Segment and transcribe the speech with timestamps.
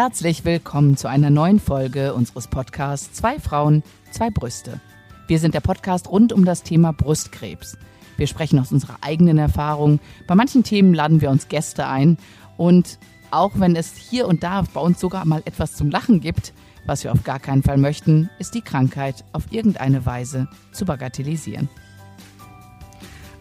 [0.00, 3.82] Herzlich willkommen zu einer neuen Folge unseres Podcasts Zwei Frauen,
[4.12, 4.80] zwei Brüste.
[5.26, 7.76] Wir sind der Podcast rund um das Thema Brustkrebs.
[8.16, 9.98] Wir sprechen aus unserer eigenen Erfahrung.
[10.28, 12.16] Bei manchen Themen laden wir uns Gäste ein.
[12.56, 13.00] Und
[13.32, 16.52] auch wenn es hier und da bei uns sogar mal etwas zum Lachen gibt,
[16.86, 21.68] was wir auf gar keinen Fall möchten, ist die Krankheit auf irgendeine Weise zu bagatellisieren.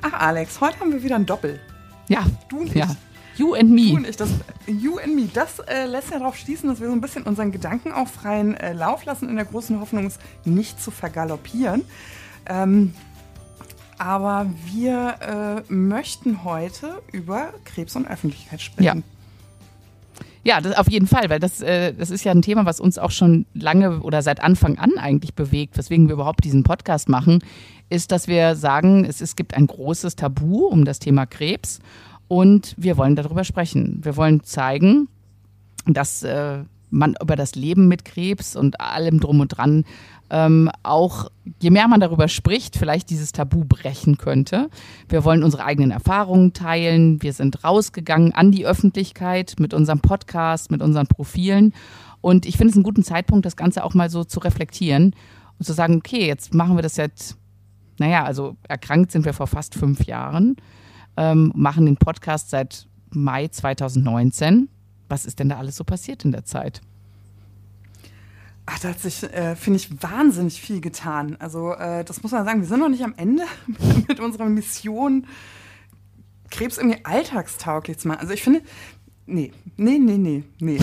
[0.01, 1.59] Ach Alex, heute haben wir wieder ein Doppel.
[2.07, 2.75] Ja, du nicht.
[2.75, 2.95] Ja.
[3.37, 3.93] You and me.
[3.93, 4.29] Und ich, das,
[4.65, 5.29] you and me.
[5.33, 8.55] Das äh, lässt ja darauf schließen, dass wir so ein bisschen unseren Gedanken auch freien
[8.55, 11.83] äh, Lauf lassen, in der großen Hoffnung, es nicht zu vergaloppieren.
[12.47, 12.93] Ähm,
[13.97, 18.83] aber wir äh, möchten heute über Krebs und Öffentlichkeit sprechen.
[18.83, 19.17] Ja.
[20.43, 22.97] Ja, das auf jeden Fall, weil das, äh, das ist ja ein Thema, was uns
[22.97, 27.43] auch schon lange oder seit Anfang an eigentlich bewegt, weswegen wir überhaupt diesen Podcast machen,
[27.89, 31.79] ist, dass wir sagen, es, es gibt ein großes Tabu um das Thema Krebs
[32.27, 33.99] und wir wollen darüber sprechen.
[34.03, 35.07] Wir wollen zeigen,
[35.85, 39.85] dass äh, man über das Leben mit Krebs und allem drum und dran
[40.29, 41.29] ähm, auch,
[41.61, 44.69] je mehr man darüber spricht, vielleicht dieses Tabu brechen könnte.
[45.07, 47.21] Wir wollen unsere eigenen Erfahrungen teilen.
[47.21, 51.73] Wir sind rausgegangen an die Öffentlichkeit mit unserem Podcast, mit unseren Profilen.
[52.19, 55.15] Und ich finde es einen guten Zeitpunkt, das Ganze auch mal so zu reflektieren
[55.59, 57.37] und zu sagen, okay, jetzt machen wir das jetzt,
[57.97, 60.57] naja, also erkrankt sind wir vor fast fünf Jahren
[61.17, 64.69] ähm, machen den Podcast seit Mai 2019.
[65.09, 66.81] Was ist denn da alles so passiert in der Zeit?
[68.65, 71.37] Ach, da hat sich, äh, finde ich, wahnsinnig viel getan.
[71.39, 73.43] Also, äh, das muss man sagen, wir sind noch nicht am Ende
[74.07, 75.25] mit unserer Mission,
[76.51, 78.19] Krebs irgendwie alltagstauglich zu machen.
[78.19, 78.61] Also, ich finde,
[79.25, 80.79] nee, nee, nee, nee, nee.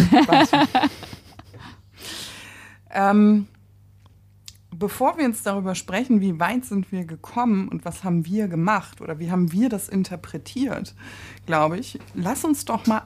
[2.91, 3.49] ähm,
[4.79, 9.01] bevor wir jetzt darüber sprechen, wie weit sind wir gekommen und was haben wir gemacht
[9.01, 10.95] oder wie haben wir das interpretiert,
[11.47, 13.03] glaube ich, lass uns doch mal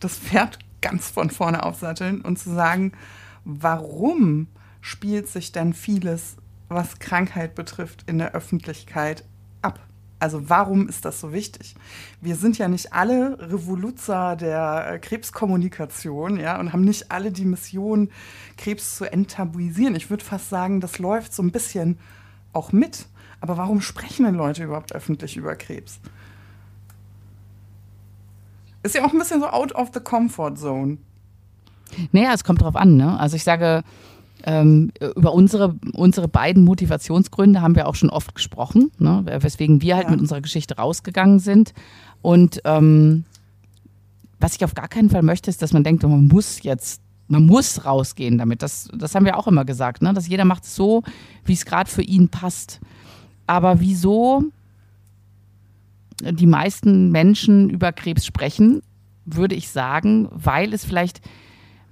[0.00, 2.92] das Pferd ganz von vorne aufsatteln und zu sagen,
[3.44, 4.48] warum
[4.80, 6.36] spielt sich denn vieles,
[6.68, 9.24] was Krankheit betrifft, in der Öffentlichkeit?
[10.24, 11.74] Also warum ist das so wichtig?
[12.22, 17.44] Wir sind ja nicht alle Revoluzer der äh, Krebskommunikation, ja, und haben nicht alle die
[17.44, 18.08] Mission,
[18.56, 19.94] Krebs zu enttabuisieren.
[19.94, 21.98] Ich würde fast sagen, das läuft so ein bisschen
[22.54, 23.04] auch mit.
[23.42, 26.00] Aber warum sprechen denn Leute überhaupt öffentlich über Krebs?
[28.82, 30.96] Ist ja auch ein bisschen so out of the comfort zone.
[32.12, 33.20] Naja, es kommt drauf an, ne?
[33.20, 33.82] Also ich sage,
[34.46, 39.24] ähm, über unsere, unsere beiden Motivationsgründe haben wir auch schon oft gesprochen, ne?
[39.40, 40.10] weswegen wir halt ja.
[40.10, 41.72] mit unserer Geschichte rausgegangen sind.
[42.20, 43.24] Und ähm,
[44.38, 47.46] was ich auf gar keinen Fall möchte, ist, dass man denkt, man muss jetzt, man
[47.46, 48.62] muss rausgehen damit.
[48.62, 50.12] Das, das haben wir auch immer gesagt, ne?
[50.12, 51.02] dass jeder macht es so,
[51.46, 52.80] wie es gerade für ihn passt.
[53.46, 54.44] Aber wieso
[56.20, 58.82] die meisten Menschen über Krebs sprechen,
[59.24, 61.20] würde ich sagen, weil es vielleicht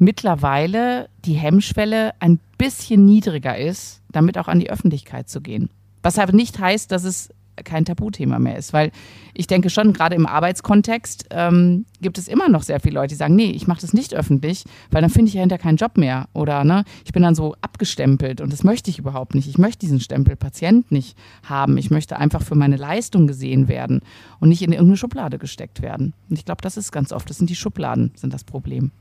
[0.02, 5.70] mittlerweile die Hemmschwelle ein bisschen niedriger ist, damit auch an die Öffentlichkeit zu gehen.
[6.02, 7.30] Was aber nicht heißt, dass es
[7.64, 8.90] kein Tabuthema mehr ist, weil
[9.34, 13.16] ich denke schon, gerade im Arbeitskontext ähm, gibt es immer noch sehr viele Leute, die
[13.16, 15.98] sagen, nee, ich mache das nicht öffentlich, weil dann finde ich ja hinter keinen Job
[15.98, 19.48] mehr oder ne, ich bin dann so abgestempelt und das möchte ich überhaupt nicht.
[19.48, 21.76] Ich möchte diesen Stempel Patient nicht haben.
[21.76, 24.00] Ich möchte einfach für meine Leistung gesehen werden
[24.40, 26.14] und nicht in irgendeine Schublade gesteckt werden.
[26.30, 28.92] Und ich glaube, das ist ganz oft, das sind die Schubladen, sind das Problem.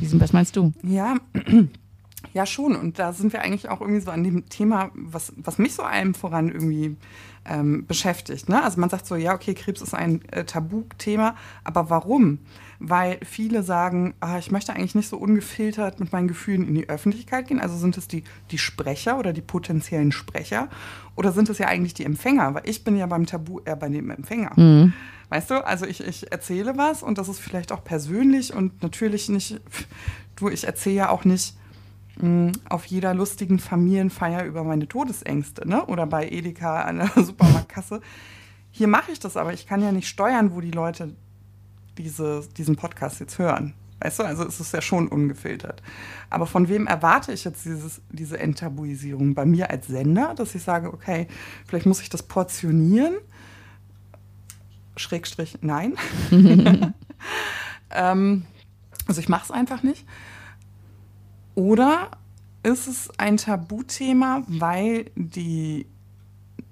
[0.00, 0.72] Was meinst du?
[0.82, 1.16] Ja,
[2.32, 2.76] ja, schon.
[2.76, 5.82] Und da sind wir eigentlich auch irgendwie so an dem Thema, was, was mich so
[5.82, 6.96] allem voran irgendwie
[7.44, 8.48] ähm, beschäftigt.
[8.48, 8.62] Ne?
[8.62, 11.34] Also man sagt so, ja, okay, Krebs ist ein äh, Tabuthema,
[11.64, 12.38] aber warum?
[12.82, 16.88] Weil viele sagen, ah, ich möchte eigentlich nicht so ungefiltert mit meinen Gefühlen in die
[16.88, 17.60] Öffentlichkeit gehen.
[17.60, 20.68] Also sind es die, die Sprecher oder die potenziellen Sprecher
[21.14, 22.54] oder sind es ja eigentlich die Empfänger?
[22.54, 24.52] Weil ich bin ja beim Tabu eher bei dem Empfänger.
[24.56, 24.94] Mhm.
[25.28, 29.28] Weißt du, also ich, ich erzähle was und das ist vielleicht auch persönlich und natürlich
[29.28, 29.60] nicht,
[30.36, 31.54] du, ich erzähle ja auch nicht
[32.18, 35.84] hm, auf jeder lustigen Familienfeier über meine Todesängste, ne?
[35.86, 38.00] Oder bei Edeka an der Supermarktkasse.
[38.70, 41.14] Hier mache ich das, aber ich kann ja nicht steuern, wo die Leute
[41.98, 43.74] diese, diesen Podcast jetzt hören.
[44.00, 45.82] Weißt du, also es ist ja schon ungefiltert.
[46.30, 49.34] Aber von wem erwarte ich jetzt dieses, diese Enttabuisierung?
[49.34, 51.26] Bei mir als Sender, dass ich sage, okay,
[51.66, 53.14] vielleicht muss ich das portionieren
[55.00, 55.94] Schrägstrich nein.
[57.90, 58.44] ähm,
[59.06, 60.06] also ich mache es einfach nicht.
[61.54, 62.10] Oder
[62.62, 65.86] ist es ein Tabuthema, weil die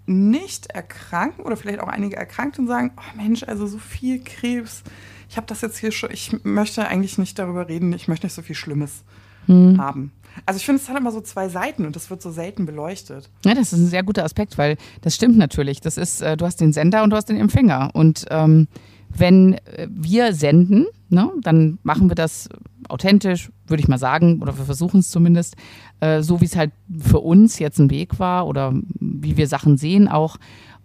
[0.09, 4.83] nicht erkranken oder vielleicht auch einige Erkrankten sagen, oh Mensch, also so viel Krebs,
[5.29, 8.35] ich habe das jetzt hier schon, ich möchte eigentlich nicht darüber reden, ich möchte nicht
[8.35, 9.05] so viel Schlimmes
[9.47, 9.79] hm.
[9.79, 10.13] haben.
[10.47, 13.29] Also ich finde, es hat immer so zwei Seiten und das wird so selten beleuchtet.
[13.45, 15.81] Ja, das ist ein sehr guter Aspekt, weil das stimmt natürlich.
[15.81, 17.91] Das ist, äh, du hast den Sender und du hast den Empfänger.
[17.95, 18.69] Und ähm,
[19.17, 22.49] wenn äh, wir senden, ne, dann machen wir das
[22.89, 25.57] authentisch, würde ich mal sagen, oder wir versuchen es zumindest,
[26.01, 29.77] äh, so wie es halt für uns jetzt ein Weg war oder wie wir Sachen
[29.77, 30.37] sehen auch.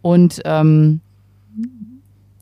[0.01, 1.01] Und ähm,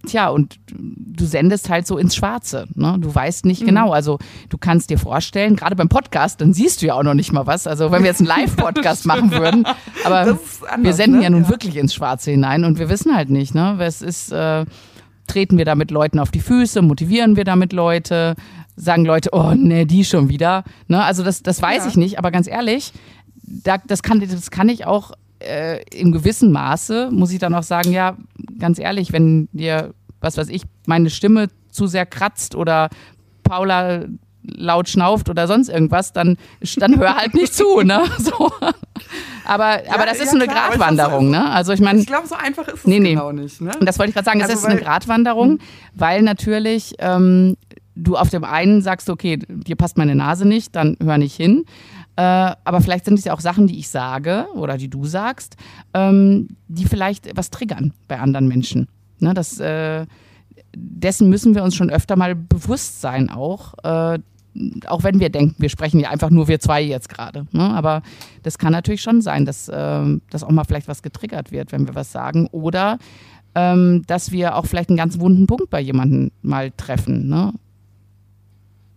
[0.08, 2.68] Tja, und du sendest halt so ins Schwarze.
[2.74, 2.98] Ne?
[3.00, 3.68] Du weißt nicht mhm.
[3.68, 3.92] genau.
[3.92, 4.18] Also
[4.50, 7.46] du kannst dir vorstellen, gerade beim Podcast, dann siehst du ja auch noch nicht mal
[7.46, 7.68] was.
[7.68, 9.68] Also wenn wir jetzt einen Live-Podcast machen würden,
[10.04, 10.40] aber anders,
[10.80, 11.24] wir senden ne?
[11.24, 11.50] ja nun ja.
[11.50, 13.76] wirklich ins Schwarze hinein und wir wissen halt nicht, ne?
[13.78, 14.66] Was ist, äh,
[15.32, 18.36] treten wir damit Leuten auf die Füße, motivieren wir damit Leute,
[18.76, 20.64] sagen Leute, oh ne, die schon wieder.
[20.88, 21.02] Ne?
[21.02, 21.90] Also das, das weiß ja.
[21.90, 22.92] ich nicht, aber ganz ehrlich,
[23.44, 27.64] da, das, kann, das kann ich auch äh, im gewissen Maße muss ich dann auch
[27.64, 28.18] sagen, ja,
[28.60, 32.90] ganz ehrlich, wenn dir, was weiß ich, meine Stimme zu sehr kratzt oder
[33.44, 34.06] Paula
[34.44, 36.38] laut schnauft oder sonst irgendwas, dann,
[36.78, 38.04] dann hör halt nicht zu, ne?
[38.18, 38.52] So.
[39.46, 41.50] Aber, ja, aber das ist ja, eine klar, Gratwanderung, ne?
[41.52, 42.00] Also ich meine.
[42.00, 43.14] Ich glaube, so einfach ist es nee, nee.
[43.14, 43.72] genau nicht, ne?
[43.82, 45.60] Das wollte ich gerade sagen, also es ist eine Gratwanderung,
[45.96, 47.58] weil natürlich ähm,
[47.96, 51.66] du auf dem einen sagst, okay, dir passt meine Nase nicht, dann hör nicht hin.
[52.16, 55.56] Äh, aber vielleicht sind es ja auch Sachen, die ich sage oder die du sagst,
[55.94, 58.88] ähm, die vielleicht was triggern bei anderen Menschen.
[59.20, 60.06] Ne, das, äh,
[60.76, 63.74] dessen müssen wir uns schon öfter mal bewusst sein, auch.
[64.88, 67.48] Auch wenn wir denken, wir sprechen ja einfach nur wir zwei jetzt gerade.
[67.52, 67.64] Ne?
[67.64, 68.02] Aber
[68.44, 71.88] das kann natürlich schon sein, dass, äh, dass auch mal vielleicht was getriggert wird, wenn
[71.88, 72.48] wir was sagen.
[72.52, 72.98] Oder
[73.56, 77.28] ähm, dass wir auch vielleicht einen ganz wunden Punkt bei jemandem mal treffen.
[77.28, 77.54] Ne?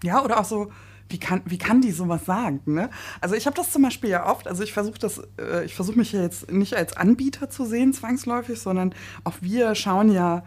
[0.03, 0.71] Ja, oder auch so,
[1.09, 2.61] wie kann, wie kann die sowas sagen?
[2.67, 2.91] Ne?
[3.21, 5.99] Also ich habe das zum Beispiel ja oft, also ich versuche das, äh, ich versuche
[5.99, 10.45] mich ja jetzt nicht als Anbieter zu sehen, zwangsläufig, sondern auch wir schauen ja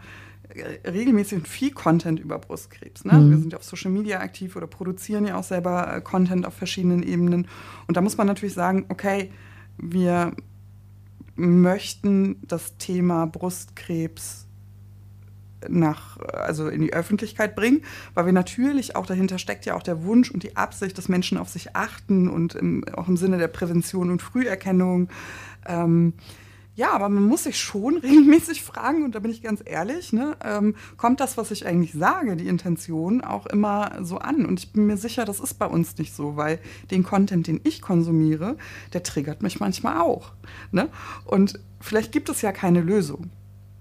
[0.54, 3.04] regelmäßig viel Content über Brustkrebs.
[3.04, 3.12] Ne?
[3.12, 3.30] Mhm.
[3.30, 6.54] wir sind ja auf Social Media aktiv oder produzieren ja auch selber äh, Content auf
[6.54, 7.48] verschiedenen Ebenen.
[7.86, 9.30] Und da muss man natürlich sagen, okay,
[9.76, 10.34] wir
[11.36, 14.46] möchten das Thema Brustkrebs
[15.68, 17.82] nach, also in die Öffentlichkeit bringen,
[18.14, 21.38] weil wir natürlich auch dahinter steckt ja auch der Wunsch und die Absicht, dass Menschen
[21.38, 25.08] auf sich achten und im, auch im Sinne der Prävention und Früherkennung.
[25.66, 26.14] Ähm,
[26.78, 30.36] ja, aber man muss sich schon regelmäßig fragen, und da bin ich ganz ehrlich, ne,
[30.44, 34.46] ähm, kommt das, was ich eigentlich sage, die Intention, auch immer so an?
[34.46, 36.60] Und ich bin mir sicher, das ist bei uns nicht so, weil
[36.92, 38.56] den Content, den ich konsumiere,
[38.92, 40.30] der triggert mich manchmal auch.
[40.70, 40.88] Ne?
[41.24, 43.30] Und vielleicht gibt es ja keine Lösung.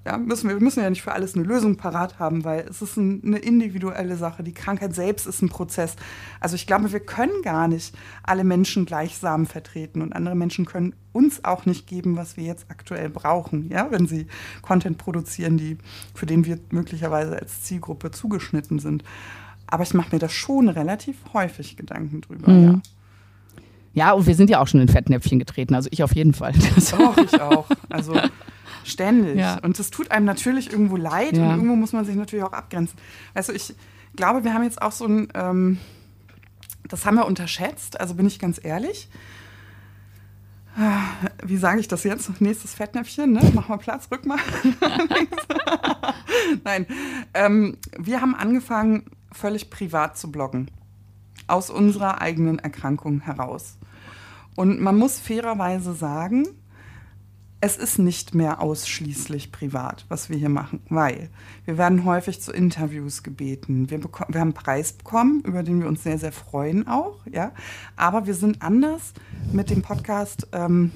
[0.08, 2.82] Ja, müssen wir, wir müssen ja nicht für alles eine Lösung parat haben, weil es
[2.82, 4.42] ist ein, eine individuelle Sache.
[4.42, 5.98] Die Krankheit selbst ist ein Prozess.
[6.40, 7.94] Also ich glaube, wir können gar nicht
[8.24, 12.68] alle Menschen gleichsam vertreten und andere Menschen können uns auch nicht geben, was wir jetzt
[12.70, 14.28] aktuell brauchen, ja, wenn sie
[14.62, 15.78] Content produzieren, die,
[16.14, 19.04] für den wir möglicherweise als Zielgruppe zugeschnitten sind.
[19.66, 22.64] Aber ich mache mir da schon relativ häufig Gedanken drüber, mhm.
[22.64, 22.82] ja.
[23.94, 26.54] Ja, und wir sind ja auch schon in Fettnäpfchen getreten, also ich auf jeden Fall.
[26.92, 27.68] Doch, ich auch.
[27.90, 28.14] Also
[28.88, 29.38] Ständig.
[29.38, 29.60] Ja.
[29.60, 31.44] Und das tut einem natürlich irgendwo leid ja.
[31.44, 32.98] und irgendwo muss man sich natürlich auch abgrenzen.
[33.34, 33.76] Also ich
[34.16, 35.78] glaube, wir haben jetzt auch so ein, ähm,
[36.88, 39.10] das haben wir unterschätzt, also bin ich ganz ehrlich.
[41.44, 42.40] Wie sage ich das jetzt?
[42.40, 43.42] Nächstes Fettnäpfchen, ne?
[43.56, 44.38] Mach mal Platz, rück mal.
[46.64, 46.86] Nein.
[47.34, 50.70] Ähm, wir haben angefangen, völlig privat zu bloggen.
[51.48, 53.78] Aus unserer eigenen Erkrankung heraus.
[54.56, 56.48] Und man muss fairerweise sagen,
[57.60, 61.30] es ist nicht mehr ausschließlich privat, was wir hier machen, weil
[61.66, 63.90] wir werden häufig zu Interviews gebeten.
[63.90, 67.52] Wir, wir haben einen Preis bekommen, über den wir uns sehr, sehr freuen auch, ja.
[67.96, 69.14] Aber wir sind anders
[69.52, 70.92] mit dem Podcast ähm,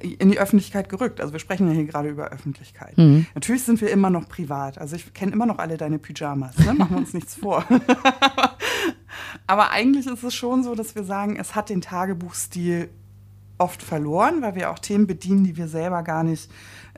[0.00, 1.20] in die Öffentlichkeit gerückt.
[1.20, 2.96] Also wir sprechen ja hier gerade über Öffentlichkeit.
[2.96, 3.26] Mhm.
[3.34, 4.78] Natürlich sind wir immer noch privat.
[4.78, 6.74] Also ich kenne immer noch alle deine Pyjamas, ne?
[6.74, 7.64] machen wir uns nichts vor.
[9.46, 12.90] Aber eigentlich ist es schon so, dass wir sagen, es hat den Tagebuchstil
[13.58, 16.50] oft verloren, weil wir auch Themen bedienen, die wir selber gar nicht,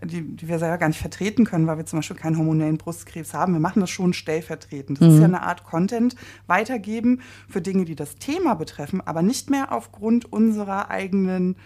[0.04, 3.34] die, die wir selber gar nicht vertreten können, weil wir zum Beispiel keinen hormonellen Brustkrebs
[3.34, 3.54] haben.
[3.54, 5.00] Wir machen das schon stellvertretend.
[5.00, 5.14] Das mhm.
[5.14, 6.14] ist ja eine Art Content
[6.46, 11.56] weitergeben für Dinge, die das Thema betreffen, aber nicht mehr aufgrund unserer eigenen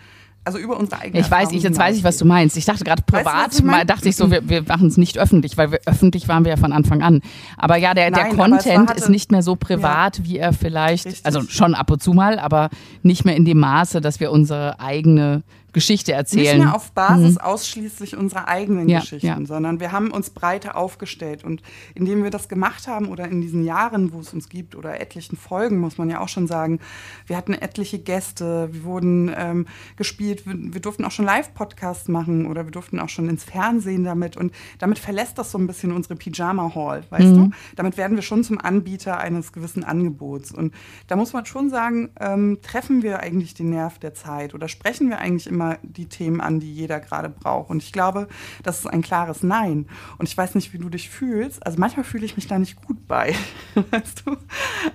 [0.44, 2.56] also über unsere eigene Ich weiß, ich, jetzt weiß ich, was du meinst.
[2.56, 5.18] Ich dachte gerade privat, weißt du, mal dachte ich so, wir, wir machen es nicht
[5.18, 7.22] öffentlich, weil wir, öffentlich waren wir ja von Anfang an.
[7.56, 10.52] Aber ja, der, Nein, der Content hatte, ist nicht mehr so privat, ja, wie er
[10.52, 11.24] vielleicht, richtig.
[11.24, 12.68] also schon ab und zu mal, aber
[13.02, 15.42] nicht mehr in dem Maße, dass wir unsere eigene
[15.74, 16.58] Geschichte erzählen.
[16.58, 17.40] Nicht mehr auf Basis mhm.
[17.40, 19.44] ausschließlich unserer eigenen ja, Geschichten, ja.
[19.44, 21.44] sondern wir haben uns breiter aufgestellt.
[21.44, 21.62] Und
[21.94, 25.36] indem wir das gemacht haben oder in diesen Jahren, wo es uns gibt, oder etlichen
[25.36, 26.80] Folgen, muss man ja auch schon sagen,
[27.26, 29.66] wir hatten etliche Gäste, wir wurden ähm,
[29.96, 34.04] gespielt, wir, wir, durften auch schon Live-Podcasts machen oder wir durften auch schon ins Fernsehen
[34.04, 34.36] damit.
[34.36, 37.50] Und damit verlässt das so ein bisschen unsere Pyjama-Hall, weißt mhm.
[37.50, 37.50] du?
[37.76, 40.52] Damit werden wir schon zum Anbieter eines gewissen Angebots.
[40.52, 40.72] Und
[41.08, 45.08] da muss man schon sagen, ähm, treffen wir eigentlich den Nerv der Zeit oder sprechen
[45.08, 47.70] wir eigentlich immer immer die Themen an, die jeder gerade braucht.
[47.70, 48.28] Und ich glaube,
[48.62, 49.86] das ist ein klares Nein.
[50.18, 51.64] Und ich weiß nicht, wie du dich fühlst.
[51.64, 53.34] Also manchmal fühle ich mich da nicht gut bei.
[53.90, 54.36] weißt du?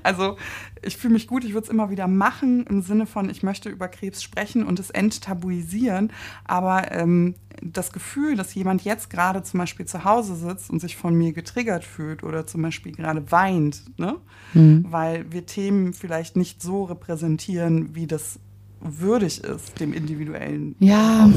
[0.03, 0.37] Also
[0.81, 3.69] ich fühle mich gut, ich würde es immer wieder machen, im Sinne von, ich möchte
[3.69, 6.11] über Krebs sprechen und es enttabuisieren.
[6.45, 10.95] Aber ähm, das Gefühl, dass jemand jetzt gerade zum Beispiel zu Hause sitzt und sich
[10.95, 14.15] von mir getriggert fühlt oder zum Beispiel gerade weint, ne?
[14.53, 14.85] Mhm.
[14.87, 18.39] weil wir Themen vielleicht nicht so repräsentieren, wie das
[18.81, 20.75] würdig ist, dem individuellen.
[20.79, 21.29] Ja.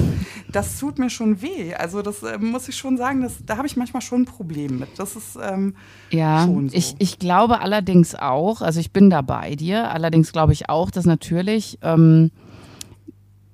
[0.51, 1.75] Das tut mir schon weh.
[1.75, 4.79] Also das äh, muss ich schon sagen, das, da habe ich manchmal schon ein Problem
[4.79, 4.89] mit.
[4.99, 5.75] Das ist ähm,
[6.11, 6.77] ja, schon so.
[6.77, 10.91] ich, ich glaube allerdings auch, also ich bin da bei dir, allerdings glaube ich auch,
[10.91, 12.31] dass natürlich, ähm,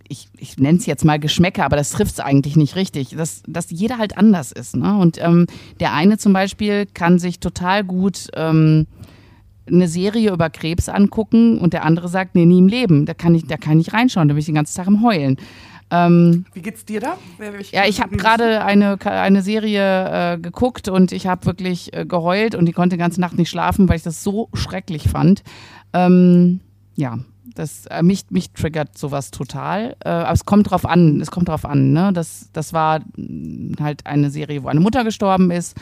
[0.09, 3.43] ich, ich nenne es jetzt mal Geschmäcker, aber das trifft es eigentlich nicht richtig, dass,
[3.47, 4.77] dass jeder halt anders ist.
[4.77, 4.99] Ne?
[4.99, 5.47] Und ähm,
[5.81, 8.87] der eine zum Beispiel kann sich total gut ähm,
[9.71, 13.35] eine Serie über Krebs angucken und der andere sagt, nee, nie im Leben, da kann
[13.35, 15.37] ich, da kann ich reinschauen, da bin ich den ganzen Tag im Heulen.
[15.91, 17.17] Ähm, Wie geht's dir da?
[17.59, 22.05] Ich ja, ich habe gerade eine, eine Serie äh, geguckt und ich habe wirklich äh,
[22.05, 25.43] geheult und ich konnte die ganze Nacht nicht schlafen, weil ich das so schrecklich fand.
[25.95, 26.61] Ähm,
[26.95, 27.19] ja,
[27.55, 29.97] das, äh, mich, mich triggert sowas total.
[30.05, 31.93] Äh, aber es kommt drauf an, es kommt drauf an.
[31.93, 32.13] Ne?
[32.13, 33.01] Das, das war
[33.81, 35.77] halt eine Serie, wo eine Mutter gestorben ist.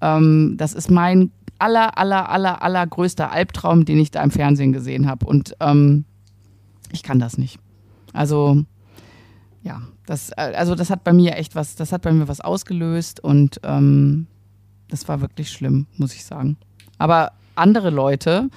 [0.00, 1.30] Ähm, das ist mein
[1.64, 5.24] aller, aller, aller, aller größter Albtraum, den ich da im Fernsehen gesehen habe.
[5.24, 6.04] Und ähm,
[6.92, 7.58] ich kann das nicht.
[8.12, 8.64] Also,
[9.62, 12.42] ja, das, äh, also das hat bei mir echt was, das hat bei mir was
[12.42, 14.26] ausgelöst und ähm,
[14.88, 16.58] das war wirklich schlimm, muss ich sagen.
[16.98, 18.50] Aber andere Leute,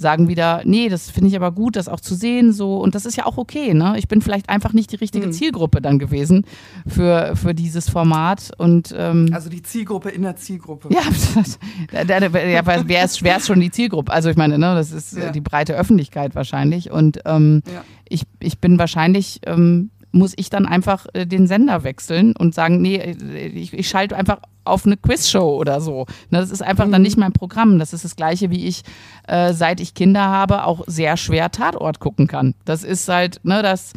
[0.00, 3.04] sagen wieder, nee, das finde ich aber gut, das auch zu sehen so und das
[3.04, 3.94] ist ja auch okay, ne?
[3.98, 5.32] Ich bin vielleicht einfach nicht die richtige mhm.
[5.32, 6.44] Zielgruppe dann gewesen
[6.86, 10.88] für, für dieses Format und ähm, also die Zielgruppe in der Zielgruppe.
[10.92, 11.02] Ja,
[11.34, 11.58] das,
[11.92, 14.10] da, da, ja wer ist, wer ist schon die Zielgruppe?
[14.10, 15.30] Also ich meine, ne, das ist ja.
[15.30, 17.84] die breite Öffentlichkeit wahrscheinlich und ähm, ja.
[18.08, 22.80] ich, ich bin wahrscheinlich ähm, muss ich dann einfach äh, den Sender wechseln und sagen,
[22.80, 26.06] nee, äh, ich, ich schalte einfach auf eine Quizshow oder so.
[26.30, 26.92] Ne, das ist einfach mhm.
[26.92, 27.78] dann nicht mein Programm.
[27.78, 28.82] Das ist das gleiche, wie ich,
[29.26, 32.54] äh, seit ich Kinder habe, auch sehr schwer Tatort gucken kann.
[32.64, 33.92] Das ist halt, ne, das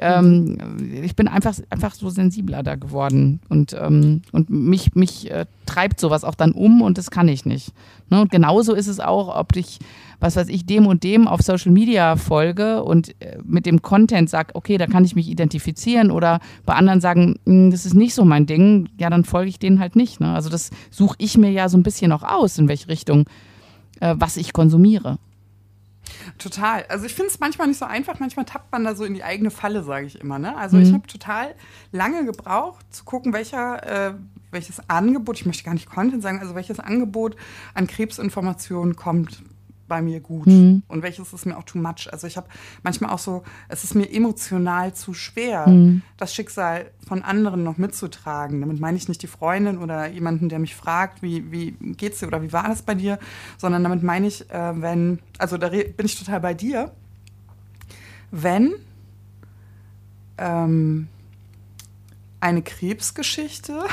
[0.00, 0.58] ähm,
[1.02, 5.98] ich bin einfach, einfach so sensibler da geworden und, ähm, und mich, mich äh, treibt
[5.98, 7.72] sowas auch dann um und das kann ich nicht.
[8.08, 8.20] Ne?
[8.20, 9.80] Und genauso ist es auch, ob ich,
[10.20, 14.28] was weiß ich, dem und dem auf Social Media folge und äh, mit dem Content
[14.28, 18.14] sage, okay, da kann ich mich identifizieren oder bei anderen sagen, hm, das ist nicht
[18.14, 20.20] so mein Ding, ja, dann folge ich denen halt nicht.
[20.20, 20.34] Ne?
[20.34, 23.26] Also das suche ich mir ja so ein bisschen auch aus, in welche Richtung,
[24.00, 25.18] äh, was ich konsumiere.
[26.38, 26.84] Total.
[26.88, 28.18] Also ich finde es manchmal nicht so einfach.
[28.18, 30.38] Manchmal tappt man da so in die eigene Falle, sage ich immer.
[30.38, 30.56] Ne?
[30.56, 30.82] Also mhm.
[30.82, 31.54] ich habe total
[31.92, 34.14] lange gebraucht, zu gucken, welcher, äh,
[34.50, 37.36] welches Angebot, ich möchte gar nicht Content sagen, also welches Angebot
[37.74, 39.42] an Krebsinformationen kommt
[39.88, 40.82] bei mir gut mhm.
[40.86, 42.08] und welches ist mir auch too much.
[42.12, 42.48] Also ich habe
[42.82, 46.02] manchmal auch so, es ist mir emotional zu schwer, mhm.
[46.16, 48.60] das Schicksal von anderen noch mitzutragen.
[48.60, 52.28] Damit meine ich nicht die Freundin oder jemanden, der mich fragt, wie, wie geht's dir
[52.28, 53.18] oder wie war das bei dir,
[53.56, 56.92] sondern damit meine ich, äh, wenn, also da bin ich total bei dir,
[58.30, 58.74] wenn
[60.36, 61.08] ähm,
[62.40, 63.84] eine Krebsgeschichte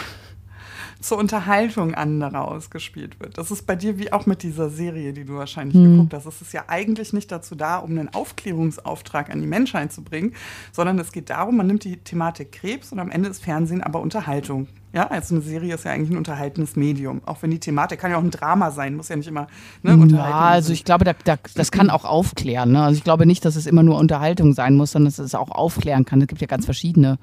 [1.06, 3.38] zur Unterhaltung anderer ausgespielt wird.
[3.38, 5.92] Das ist bei dir wie auch mit dieser Serie, die du wahrscheinlich mhm.
[5.92, 6.26] geguckt hast.
[6.26, 10.34] Es ist ja eigentlich nicht dazu da, um einen Aufklärungsauftrag an die Menschheit zu bringen,
[10.72, 14.02] sondern es geht darum, man nimmt die Thematik Krebs und am Ende ist Fernsehen aber
[14.02, 14.68] Unterhaltung.
[14.94, 17.22] Ja, also eine Serie ist ja eigentlich ein unterhaltendes Medium.
[17.26, 19.48] Auch wenn die Thematik kann ja auch ein Drama sein, muss ja nicht immer
[19.84, 22.72] ne, Ja, also ich glaube, da, da, das kann auch aufklären.
[22.72, 22.82] Ne?
[22.82, 25.52] Also ich glaube nicht, dass es immer nur Unterhaltung sein muss, sondern dass es auch
[25.52, 26.22] aufklären kann.
[26.22, 27.20] Es gibt ja ganz verschiedene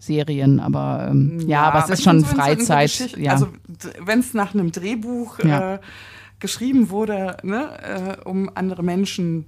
[0.00, 2.90] Serien, aber ähm, ja, ja, aber es ist schon Freizeit.
[2.90, 3.32] So ja.
[3.32, 3.48] Also
[4.04, 5.74] wenn es nach einem Drehbuch ja.
[5.74, 5.78] äh,
[6.40, 9.44] geschrieben wurde, ne, äh, um andere Menschen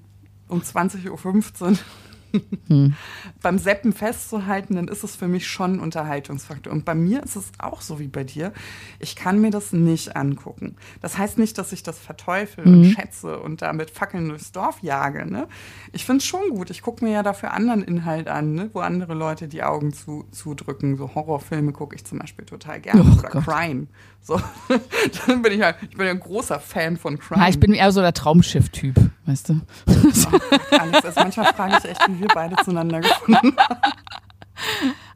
[0.48, 1.78] um 20.15 Uhr
[2.68, 2.94] hm.
[3.42, 6.72] beim Seppen festzuhalten, dann ist es für mich schon ein Unterhaltungsfaktor.
[6.72, 8.52] Und bei mir ist es auch so wie bei dir.
[8.98, 10.76] Ich kann mir das nicht angucken.
[11.00, 12.74] Das heißt nicht, dass ich das verteufel mhm.
[12.74, 15.30] und schätze und damit Fackeln durchs Dorf jage.
[15.30, 15.48] Ne?
[15.92, 16.70] Ich finde es schon gut.
[16.70, 18.70] Ich gucke mir ja dafür anderen Inhalt an, ne?
[18.72, 20.96] wo andere Leute die Augen zu, zudrücken.
[20.96, 23.02] So Horrorfilme gucke ich zum Beispiel total gerne.
[23.02, 23.44] Oh, oder Gott.
[23.44, 23.86] Crime.
[24.24, 24.40] So,
[25.26, 27.42] dann bin ich halt, ich bin ja ein großer Fan von Crime.
[27.42, 28.94] Ja, ich bin eher so der Traumschiff-Typ,
[29.26, 29.60] weißt du.
[30.78, 33.56] Alex, also manchmal frage ich echt, wie wir beide zueinander gefunden haben.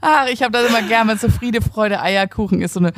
[0.00, 2.92] Ach, ich habe das immer gerne, wenn so Friede, Freude, Eierkuchen ist, so eine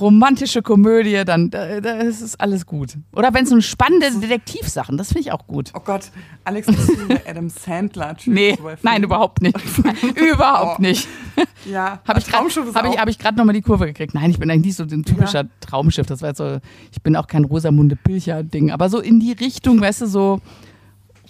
[0.00, 2.96] romantische Komödie, dann da, da ist es alles gut.
[3.12, 5.70] Oder wenn es so spannende Detektivsachen, das finde ich auch gut.
[5.74, 6.10] Oh Gott,
[6.44, 8.16] Alex ist der Adam Sandler.
[8.26, 9.56] nee, nein, überhaupt nicht.
[10.16, 10.82] überhaupt oh.
[10.82, 11.08] nicht.
[11.64, 14.14] Ja, habe ich gerade hab ich, hab ich grad nochmal die Kurve gekriegt.
[14.14, 15.48] Nein, ich bin eigentlich nicht so ein typischer ja.
[15.60, 16.06] Traumschiff.
[16.06, 16.58] Das war jetzt so,
[16.92, 20.40] ich bin auch kein Rosamunde Pilcher-Ding, aber so in die Richtung, weißt du, so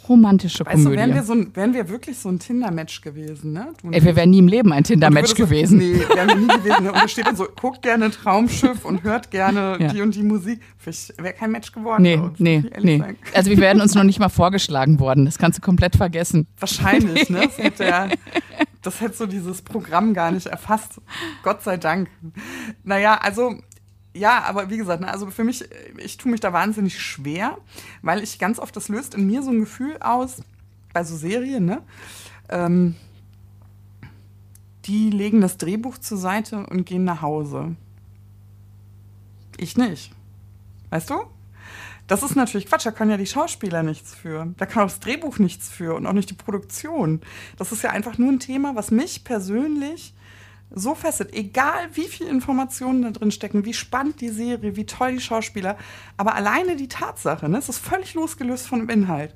[0.08, 0.99] romantische Weißt du, Komödie.
[0.99, 3.68] wären wir, so ein, wären wir wirklich so ein Tinder-Match gewesen, ne?
[3.82, 5.80] Du Ey, wir wären nie im Leben ein Tinder-Match du gewesen.
[5.80, 6.88] So, nee, wären wir nie gewesen.
[6.88, 9.88] Und da steht dann so, guckt gerne Traumschiff und hört gerne Ja.
[9.88, 10.61] die und die Musik.
[11.18, 12.99] Wäre kein Match geworden Nee, uns, nee, nee.
[12.99, 13.16] sagen.
[13.34, 15.25] Also wir werden uns noch nicht mal vorgeschlagen worden.
[15.25, 16.46] Das kannst du komplett vergessen.
[16.58, 17.40] Wahrscheinlich, ne?
[17.46, 18.08] Das hätte, ja,
[18.82, 21.00] das hätte so dieses Programm gar nicht erfasst.
[21.42, 22.08] Gott sei Dank.
[22.82, 23.54] Naja, also,
[24.14, 25.64] ja, aber wie gesagt, ne, also für mich,
[25.99, 27.59] ich tue mich da wahnsinnig schwer,
[28.02, 30.42] weil ich ganz oft, das löst in mir so ein Gefühl aus,
[30.92, 31.83] bei so Serien, ne?
[32.49, 32.94] Ähm,
[34.85, 37.75] die legen das Drehbuch zur Seite und gehen nach Hause.
[39.56, 40.12] Ich nicht.
[40.90, 41.25] Weißt du?
[42.06, 44.52] Das ist natürlich Quatsch, da können ja die Schauspieler nichts für.
[44.59, 47.23] Da kann auch das Drehbuch nichts für und auch nicht die Produktion.
[47.56, 50.14] Das ist ja einfach nur ein Thema, was mich persönlich
[50.75, 51.33] so fesselt.
[51.33, 55.76] Egal wie viel Informationen da drin stecken, wie spannend die Serie, wie toll die Schauspieler.
[56.16, 59.35] Aber alleine die Tatsache, ne, es ist völlig losgelöst von dem Inhalt.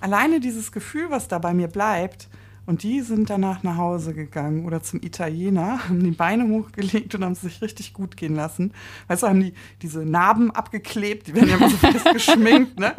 [0.00, 2.28] Alleine dieses Gefühl, was da bei mir bleibt,
[2.68, 7.24] und die sind danach nach Hause gegangen oder zum Italiener, haben die Beine hochgelegt und
[7.24, 8.74] haben es sich richtig gut gehen lassen.
[9.06, 12.94] Weißt du, haben die diese Narben abgeklebt, die werden ja immer so fest geschminkt, ne?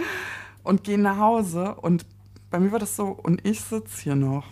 [0.63, 1.75] Und gehen nach Hause.
[1.75, 2.05] Und
[2.49, 4.45] bei mir war das so, und ich sitze hier noch.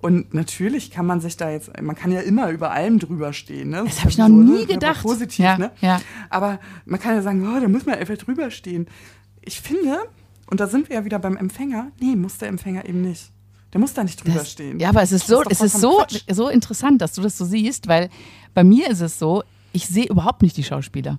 [0.00, 3.70] Und natürlich kann man sich da jetzt, man kann ja immer über allem drüber stehen.
[3.70, 3.82] Ne?
[3.84, 4.66] Das habe ich ist noch so, nie ne?
[4.66, 5.02] Gedacht.
[5.02, 5.70] Positiv, Ja, ne?
[5.80, 6.00] ja.
[6.30, 8.86] Aber man kann ja sagen, oh, da muss man einfach drüber stehen.
[9.42, 9.98] Ich finde,
[10.50, 13.30] und da sind wir ja wieder beim Empfänger, nee, muss der Empfänger eben nicht.
[13.72, 14.78] Der muss da nicht drüber Das, stehen.
[14.78, 16.22] ja, aber es ist so, doch es ist so, Quatsch.
[16.30, 18.10] so interessant, dass du das so siehst, weil
[18.54, 21.18] bei mir ist es so, ich sehe überhaupt nicht die Schauspieler.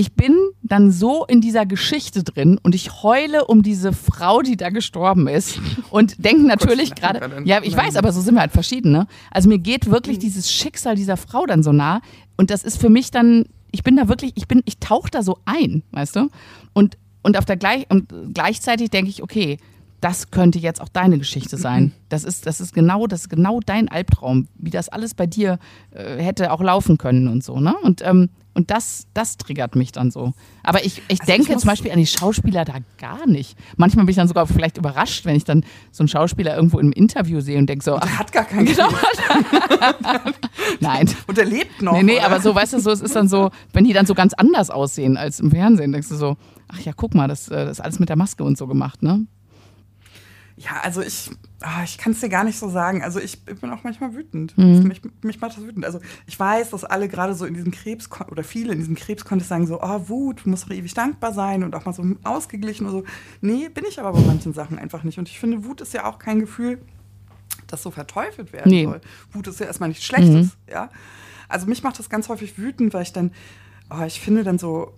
[0.00, 4.56] Ich bin dann so in dieser Geschichte drin und ich heule um diese Frau, die
[4.56, 8.52] da gestorben ist und denke natürlich gerade, ja, ich weiß, aber so sind wir halt
[8.52, 9.06] verschieden, ne?
[9.30, 10.20] Also mir geht wirklich Mhm.
[10.22, 12.00] dieses Schicksal dieser Frau dann so nah
[12.38, 15.22] und das ist für mich dann, ich bin da wirklich, ich bin, ich tauche da
[15.22, 16.30] so ein, weißt du?
[16.72, 19.58] Und, und auf der gleich, und gleichzeitig denke ich, okay,
[20.00, 21.92] das könnte jetzt auch deine Geschichte sein.
[22.08, 25.58] Das ist, das ist genau, das ist genau dein Albtraum, wie das alles bei dir
[25.90, 27.74] äh, hätte auch laufen können und so, ne?
[27.82, 30.32] Und, ähm, und das, das triggert mich dann so.
[30.62, 33.56] Aber ich, ich Also denke ich zum Beispiel an die Schauspieler da gar nicht.
[33.76, 36.92] Manchmal bin ich dann sogar vielleicht überrascht, wenn ich dann so einen Schauspieler irgendwo im
[36.92, 38.88] Interview sehe und denke so, Der ach, hat gar keinen genau.
[40.80, 41.08] Nein.
[41.26, 41.92] Und er lebt noch.
[41.92, 42.26] Nee, nee, oder?
[42.26, 44.70] aber so, weißt du, so, es ist dann so, wenn die dann so ganz anders
[44.70, 46.36] aussehen als im Fernsehen, denkst du so,
[46.68, 49.02] ach ja, guck mal, das, äh, das ist alles mit der Maske und so gemacht,
[49.02, 49.26] ne?
[50.62, 53.02] Ja, also ich, ah, ich kann es dir gar nicht so sagen.
[53.02, 54.56] Also ich bin auch manchmal wütend.
[54.58, 54.82] Mhm.
[54.88, 55.86] Mich, mich macht das wütend.
[55.86, 59.48] Also ich weiß, dass alle gerade so in diesem Krebs oder viele in diesem Krebskontext
[59.48, 62.84] sagen so, oh Wut, du musst doch ewig dankbar sein und auch mal so ausgeglichen
[62.86, 63.04] oder so.
[63.40, 65.18] Nee, bin ich aber bei manchen Sachen einfach nicht.
[65.18, 66.78] Und ich finde, Wut ist ja auch kein Gefühl,
[67.66, 68.84] das so verteufelt werden Nee.
[68.84, 69.00] soll.
[69.32, 70.90] Wut ist ja erstmal nichts Schlechtes, ja.
[71.48, 73.32] Also mich macht das ganz häufig wütend, weil ich dann,
[73.88, 74.92] oh, ich finde dann so,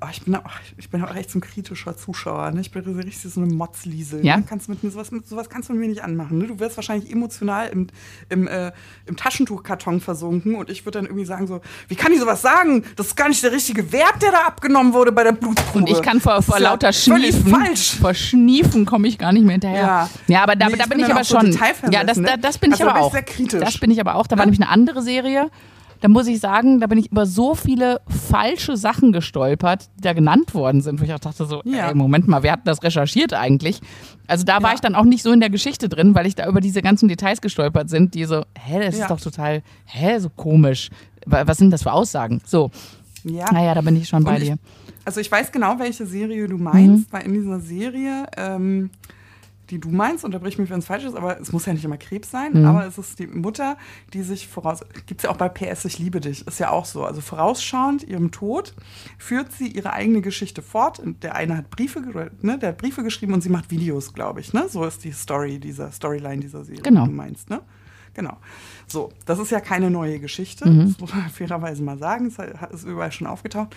[0.00, 0.42] oh, ich bin auch,
[0.76, 2.60] ich bin auch echt so ein kritischer Zuschauer, ne?
[2.60, 4.24] Ich bin so richtig so eine Motzliesel.
[4.24, 4.36] Ja.
[4.36, 4.44] Ne?
[4.48, 6.38] Kannst mit sowas, mit sowas kannst du mit mir nicht anmachen.
[6.38, 6.46] Ne?
[6.46, 7.88] Du wirst wahrscheinlich emotional im,
[8.28, 8.72] im, äh,
[9.06, 12.84] im Taschentuchkarton versunken und ich würde dann irgendwie sagen so, wie kann ich sowas sagen?
[12.96, 15.78] Das ist gar nicht der richtige Wert, der da abgenommen wurde bei der Blutprobe.
[15.78, 17.96] Und ich kann vor, vor ja lauter Schniefen, falsch.
[18.00, 19.78] vor Schniefen komme ich gar nicht mehr hinterher.
[19.80, 20.10] Ja.
[20.26, 21.58] ja aber da, Nee, da ich bin bin ich aber so schon.
[21.92, 22.26] Ja, das, ne?
[22.26, 23.12] da, das bin ich Also da aber ich auch.
[23.12, 23.60] sehr kritisch.
[23.60, 24.26] Das bin ich aber auch.
[24.26, 25.50] Da war nämlich eine andere Serie.
[26.00, 30.12] Da muss ich sagen, da bin ich über so viele falsche Sachen gestolpert, die da
[30.12, 31.88] genannt worden sind, wo ich auch dachte so, Ja.
[31.88, 33.80] ey, Moment mal, wer hat das recherchiert eigentlich?
[34.28, 34.74] Also da war Ja.
[34.76, 37.08] ich dann auch nicht so in der Geschichte drin, weil ich da über diese ganzen
[37.08, 39.04] Details gestolpert sind, die so, hä, das Ja.
[39.04, 40.90] ist doch total, hä, so komisch.
[41.26, 42.40] Wa- Was sind das für Aussagen?
[42.46, 42.70] So,
[43.24, 43.52] Ja.
[43.52, 44.58] naja, da bin ich schon bei Und ich- dir.
[45.04, 48.90] Also ich weiß genau, welche Serie du meinst, weil in dieser Serie, ähm,
[49.70, 51.96] die du meinst, unterbrich mich, wenn es falsch ist, aber es muss ja nicht immer
[51.98, 53.76] Krebs sein, aber es ist die Mutter,
[54.14, 56.84] die sich voraus, gibt es ja auch bei PS Ich liebe dich, ist ja auch
[56.84, 58.74] so, also vorausschauend ihrem Tod
[59.18, 60.98] führt sie ihre eigene Geschichte fort.
[60.98, 62.00] Und der eine hat Briefe,
[62.42, 64.68] ne, der hat Briefe geschrieben und sie macht Videos, glaube ich, ne?
[64.68, 67.04] So ist die Story dieser Storyline dieser Serie, Genau.
[67.04, 67.60] die du meinst, ne?
[68.14, 68.36] Genau.
[68.88, 70.86] So, das ist ja keine neue Geschichte, Mhm.
[70.88, 72.26] das muss man fairerweise mal sagen.
[72.26, 72.38] Es
[72.82, 73.76] ist überall schon aufgetaucht.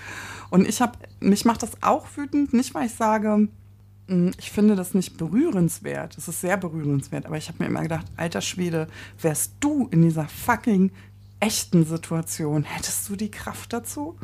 [0.49, 3.49] Und ich habe, mich macht das auch wütend, nicht weil ich sage,
[4.37, 6.17] ich finde das nicht berührenswert.
[6.17, 8.87] Es ist sehr berührenswert, aber ich habe mir immer gedacht, alter Schwede,
[9.21, 10.91] wärst du in dieser fucking
[11.39, 14.17] echten Situation, hättest du die Kraft dazu?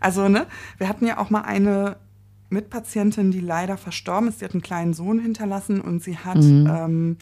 [0.00, 0.46] Also, ne,
[0.78, 1.96] wir hatten ja auch mal eine
[2.50, 4.38] Mitpatientin, die leider verstorben ist.
[4.38, 7.16] Sie hat einen kleinen Sohn hinterlassen und sie hat ähm,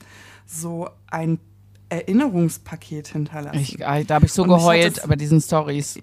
[0.46, 1.38] so ein
[1.88, 3.58] Erinnerungspaket hinterlassen.
[3.58, 5.98] Ich, ah, da habe ich so Und geheult bei diesen Stories.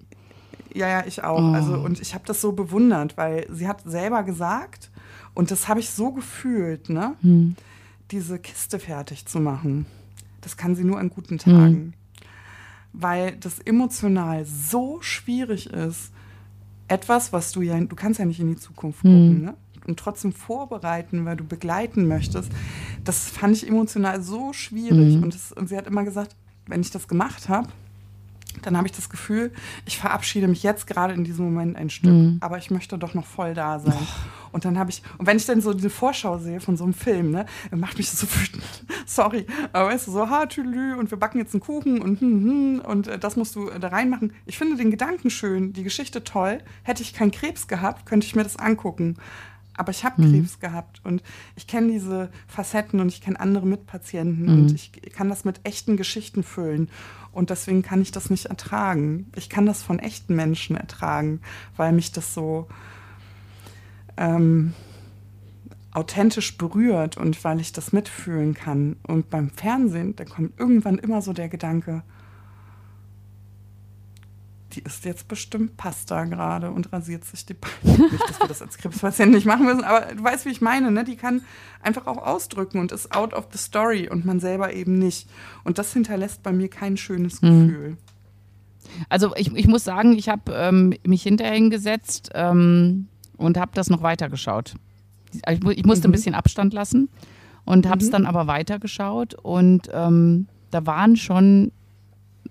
[0.73, 1.39] Ja, ja, ich auch.
[1.39, 1.53] Oh.
[1.53, 4.89] Also, und ich habe das so bewundert, weil sie hat selber gesagt,
[5.37, 7.13] und das habe ich so gefühlt, ne?
[7.21, 7.55] Hm.
[8.09, 9.85] Diese Kiste fertig zu machen,
[10.41, 11.13] das kann sie nur an Hm.
[11.13, 11.93] guten Tagen.
[12.91, 16.11] Weil das emotional so schwierig ist,
[16.87, 19.11] etwas, was du ja, du kannst ja nicht in die Zukunft Hm.
[19.11, 19.53] gucken, ne?
[19.85, 22.51] und trotzdem vorbereiten, weil du begleiten möchtest,
[23.03, 25.15] das fand ich emotional so schwierig.
[25.15, 25.23] Mhm.
[25.23, 27.69] Und, das, und sie hat immer gesagt, wenn ich das gemacht habe,
[28.61, 29.51] dann habe ich das Gefühl,
[29.85, 32.37] ich verabschiede mich jetzt gerade in diesem Moment ein Stück, mhm.
[32.41, 33.93] aber ich möchte doch noch voll da sein.
[33.95, 34.47] Oh.
[34.51, 36.93] Und dann habe ich, und wenn ich dann so diese Vorschau sehe von so einem
[36.93, 38.63] Film, ne, macht mich das so wütend.
[39.05, 42.81] Sorry, aber weißt du, so Hartülü und wir backen jetzt einen Kuchen und hm, hm,
[42.85, 44.33] und äh, das musst du da reinmachen.
[44.45, 46.59] Ich finde den Gedanken schön, die Geschichte toll.
[46.83, 49.17] Hätte ich keinen Krebs gehabt, könnte ich mir das angucken
[49.77, 50.31] aber ich habe mhm.
[50.31, 51.23] Krebs gehabt und
[51.55, 54.61] ich kenne diese Facetten und ich kenne andere Mitpatienten mhm.
[54.61, 56.89] und ich kann das mit echten Geschichten füllen
[57.31, 59.31] und deswegen kann ich das nicht ertragen.
[59.35, 61.41] Ich kann das von echten Menschen ertragen,
[61.75, 62.67] weil mich das so
[64.17, 64.73] ähm,
[65.91, 68.97] authentisch berührt und weil ich das mitfühlen kann.
[69.03, 72.03] Und beim Fernsehen, da kommt irgendwann immer so der Gedanke,
[74.77, 77.97] die isst jetzt bestimmt Pasta gerade und rasiert sich die Beine.
[78.11, 80.91] nicht, dass wir das als Krebspatient nicht machen müssen, aber du weißt, wie ich meine,
[80.91, 81.03] ne?
[81.03, 81.41] Die kann
[81.81, 85.27] einfach auch ausdrücken und ist out of the story und man selber eben nicht.
[85.63, 87.67] Und das hinterlässt bei mir kein schönes mhm.
[87.67, 87.97] Gefühl.
[89.09, 93.89] Also ich, ich muss sagen, ich habe ähm, mich hinterher hingesetzt ähm, und habe das
[93.89, 94.75] noch weitergeschaut.
[95.33, 96.11] Ich, ich musste mhm.
[96.11, 97.09] ein bisschen Abstand lassen
[97.65, 98.11] und habe es mhm.
[98.11, 101.71] dann aber weitergeschaut und ähm, da waren schon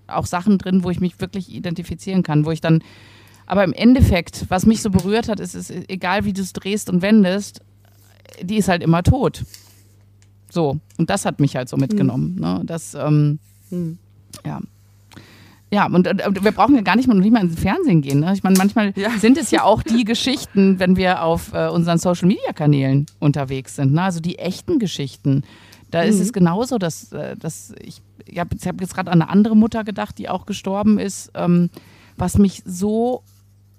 [0.07, 2.83] auch Sachen drin, wo ich mich wirklich identifizieren kann, wo ich dann,
[3.45, 6.89] aber im Endeffekt, was mich so berührt hat, ist, ist egal wie du es drehst
[6.89, 7.61] und wendest,
[8.41, 9.43] die ist halt immer tot.
[10.49, 12.35] So, und das hat mich halt so mitgenommen.
[12.35, 12.41] Mhm.
[12.41, 12.61] Ne?
[12.65, 13.39] Das, ähm,
[13.69, 13.97] mhm.
[14.45, 14.59] ja.
[15.69, 18.21] Ja, und, und, wir brauchen ja gar nicht mal, nicht mal ins Fernsehen gehen.
[18.21, 18.31] Ne?
[18.33, 19.09] Ich meine, manchmal ja.
[19.19, 23.75] sind es ja auch die Geschichten, wenn wir auf äh, unseren Social Media Kanälen unterwegs
[23.75, 23.93] sind.
[23.93, 24.01] Ne?
[24.01, 25.43] Also die echten Geschichten.
[25.91, 26.09] Da mhm.
[26.09, 29.55] ist es genauso, dass, äh, dass ich ich habe hab jetzt gerade an eine andere
[29.55, 31.69] Mutter gedacht, die auch gestorben ist, ähm,
[32.17, 33.23] was mich so,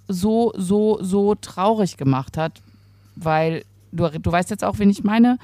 [0.06, 2.62] so, so, so traurig gemacht hat,
[3.16, 5.38] weil du, du weißt jetzt auch, wen ich meine,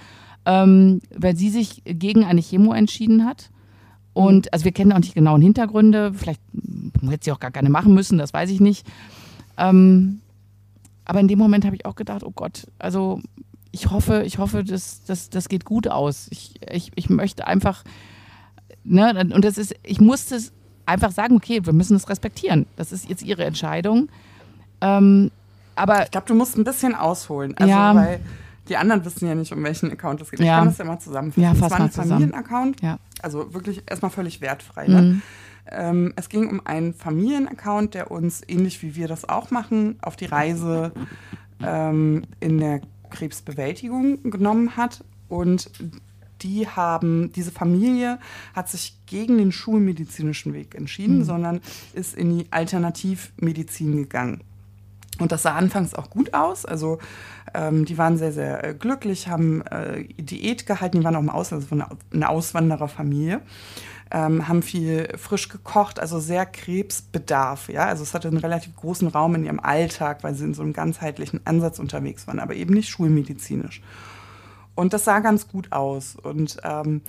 [0.47, 3.51] ähm, weil sie sich gegen eine Chemo entschieden hat.
[4.13, 6.41] Und also wir kennen auch nicht genauen Hintergründe, vielleicht
[7.03, 8.87] hätte sie auch gar keine machen müssen, das weiß ich nicht.
[9.59, 10.21] Ähm,
[11.05, 13.21] aber in dem Moment habe ich auch gedacht, oh Gott, also
[13.75, 16.29] ich hoffe, ich hoffe, das, das, das geht gut aus.
[16.31, 17.83] Ich, ich, ich möchte einfach,
[18.85, 20.39] ne, und das ist, ich musste
[20.87, 22.67] einfach sagen, okay, wir müssen es respektieren.
[22.77, 24.09] Das ist jetzt ihre Entscheidung.
[24.81, 25.33] Ähm,
[25.75, 27.57] aber ich glaube, du musst ein bisschen ausholen.
[27.59, 28.21] Also, ja, weil
[28.69, 30.39] die anderen wissen ja nicht, um welchen Account es geht.
[30.39, 30.47] Ja.
[30.47, 31.43] Ich kann das ja mal zusammenfassen.
[31.43, 32.99] Ja, fass es war ein Familienaccount, ja.
[33.23, 34.87] also wirklich erstmal völlig wertfrei.
[34.87, 35.03] Ne?
[35.03, 35.23] Mhm.
[35.67, 40.15] Ähm, es ging um einen Familienaccount, der uns, ähnlich wie wir das auch machen, auf
[40.15, 40.93] die Reise
[41.61, 42.81] ähm, in der
[43.15, 45.05] Krebsbewältigung genommen hat.
[45.29, 45.71] Und
[46.43, 48.19] die haben, diese Familie
[48.55, 51.25] hat sich gegen den schulmedizinischen Weg entschieden, mhm.
[51.25, 51.61] sondern
[51.95, 54.43] ist in die Alternativmedizin gegangen.
[55.21, 56.67] Und das sah anfangs auch gut aus.
[56.67, 56.99] Also
[57.55, 61.31] ähm, die waren sehr, sehr äh, glücklich, haben äh, Diät gehalten, die waren auch im
[61.31, 63.41] Ausland, also von einer Auswandererfamilie.
[64.17, 67.69] Ähm, haben viel frisch gekocht, also sehr Krebsbedarf.
[67.69, 67.87] Ja?
[67.87, 70.73] Also es hatte einen relativ großen Raum in ihrem Alltag, weil sie in so einem
[70.73, 73.83] ganzheitlichen Ansatz unterwegs waren, aber eben nicht schulmedizinisch.
[74.77, 76.15] Und das sah ganz gut aus.
[76.15, 77.01] Und ähm,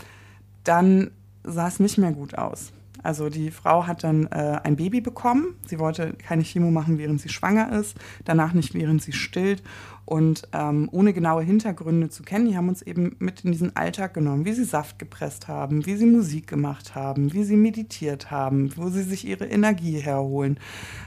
[0.64, 1.12] dann
[1.44, 2.72] sah es nicht mehr gut aus.
[3.04, 5.56] Also die Frau hat dann äh, ein Baby bekommen.
[5.68, 9.62] Sie wollte keine Chemo machen, während sie schwanger ist, danach nicht, während sie stillt.
[10.06, 14.14] Und ähm, ohne genaue Hintergründe zu kennen, die haben uns eben mit in diesen Alltag
[14.14, 18.72] genommen, wie sie Saft gepresst haben, wie sie Musik gemacht haben, wie sie meditiert haben,
[18.78, 20.60] wo sie sich ihre Energie herholen.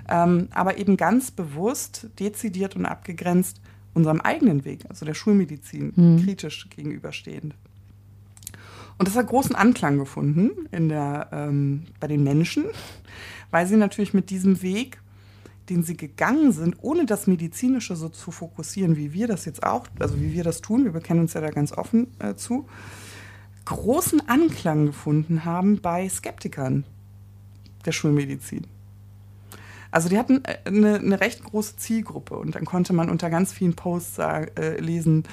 [0.08, 3.61] Ähm, aber eben ganz bewusst, dezidiert und abgegrenzt
[3.94, 6.24] unserem eigenen Weg, also der Schulmedizin, mhm.
[6.24, 7.54] kritisch gegenüberstehend.
[8.98, 12.64] Und das hat großen Anklang gefunden in der, ähm, bei den Menschen,
[13.52, 14.98] weil sie natürlich mit diesem Weg,
[15.68, 19.87] den sie gegangen sind, ohne das Medizinische so zu fokussieren, wie wir das jetzt auch,
[19.98, 22.66] also wie wir das tun, wir bekennen uns ja da ganz offen äh, zu,
[23.64, 26.85] großen Anklang gefunden haben bei Skeptikern
[27.85, 28.66] der Schulmedizin.
[29.90, 33.52] Also die hatten äh, eine, eine, recht große Zielgruppe und dann konnte man unter ganz
[33.52, 35.24] vielen Posts äh, lesen,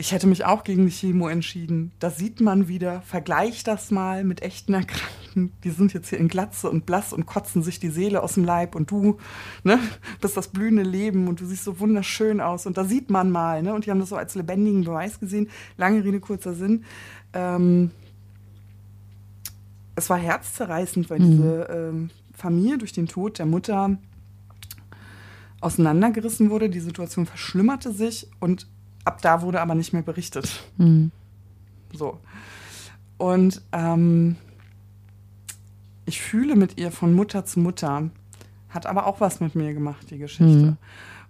[0.00, 1.90] ich hätte mich auch gegen die Chemo entschieden.
[1.98, 5.52] Da sieht man wieder, vergleich das mal mit echten Erkrankten.
[5.64, 8.44] Die sind jetzt hier in Glatze und blass und kotzen sich die Seele aus dem
[8.44, 9.18] Leib und du
[9.64, 9.80] ne,
[10.20, 12.64] bist das blühende Leben und du siehst so wunderschön aus.
[12.64, 13.74] Und da sieht man mal, ne?
[13.74, 15.50] Und die haben das so als lebendigen Beweis gesehen.
[15.76, 16.84] Lange Rede, kurzer Sinn.
[17.32, 17.90] Ähm,
[19.96, 21.30] es war herzzerreißend, weil mhm.
[21.30, 23.98] diese ähm, Familie durch den Tod der Mutter
[25.60, 26.70] auseinandergerissen wurde.
[26.70, 28.68] Die Situation verschlimmerte sich und
[29.04, 30.62] ab da wurde aber nicht mehr berichtet.
[30.76, 31.10] Mhm.
[31.92, 32.18] So.
[33.16, 34.36] Und ähm,
[36.06, 38.10] ich fühle mit ihr von Mutter zu Mutter.
[38.70, 40.44] Hat aber auch was mit mir gemacht, die Geschichte.
[40.44, 40.76] Mhm.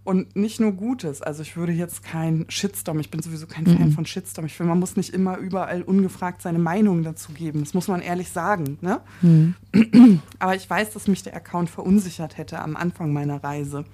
[0.04, 1.20] Und nicht nur Gutes.
[1.20, 3.76] Also ich würde jetzt kein Shitstorm, ich bin sowieso kein mhm.
[3.76, 4.46] Fan von Shitstorm.
[4.46, 7.60] Ich finde, man muss nicht immer überall ungefragt seine Meinung dazu geben.
[7.60, 8.78] Das muss man ehrlich sagen.
[8.80, 9.00] Ne?
[9.20, 9.54] Mhm.
[10.38, 13.84] Aber ich weiß, dass mich der Account verunsichert hätte am Anfang meiner Reise.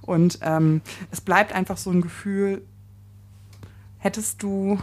[0.00, 2.62] Und ähm, es bleibt einfach so ein Gefühl,
[4.04, 4.78] hättest du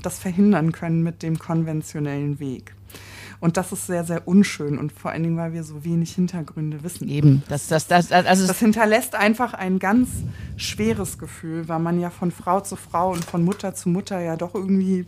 [0.00, 2.74] das verhindern können mit dem konventionellen Weg.
[3.40, 6.84] Und das ist sehr, sehr unschön und vor allen Dingen, weil wir so wenig Hintergründe
[6.84, 7.08] wissen.
[7.08, 10.08] Eben, das, das, das, also das hinterlässt einfach ein ganz
[10.56, 14.36] schweres Gefühl, weil man ja von Frau zu Frau und von Mutter zu Mutter ja
[14.36, 15.04] doch irgendwie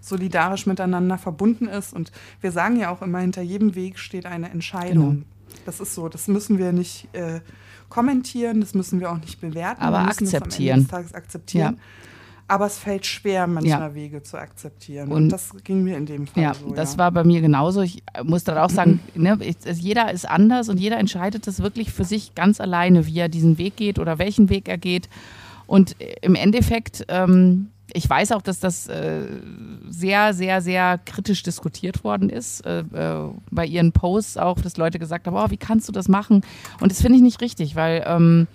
[0.00, 1.94] solidarisch miteinander verbunden ist.
[1.94, 5.10] Und wir sagen ja auch immer, hinter jedem Weg steht eine Entscheidung.
[5.10, 5.26] Genau.
[5.64, 7.40] Das ist so, das müssen wir nicht äh,
[7.88, 9.82] kommentieren, das müssen wir auch nicht bewerten.
[9.82, 10.86] Aber akzeptieren.
[10.92, 11.74] akzeptieren.
[11.74, 11.82] Ja
[12.48, 13.94] aber es fällt schwer, manchmal ja.
[13.94, 15.08] Wege zu akzeptieren.
[15.08, 16.72] Und, und, das ging mir in dem Fall ja, so.
[16.72, 16.98] Das ja.
[16.98, 17.82] war bei mir genauso.
[17.82, 21.92] Ich muss dann auch sagen, ne, ich, jeder ist anders und jeder entscheidet das wirklich
[21.92, 25.10] für sich ganz alleine, wie er diesen Weg geht oder welchen Weg er geht.
[25.66, 29.26] Und im Endeffekt, ähm, ich weiß auch, dass das äh,
[29.90, 32.64] sehr, sehr, sehr kritisch diskutiert worden ist.
[32.64, 36.08] Äh, äh, bei ihren Posts auch, dass Leute gesagt haben, oh, wie kannst du das
[36.08, 36.40] machen?
[36.80, 38.46] Und das finde ich nicht richtig, weil ähm,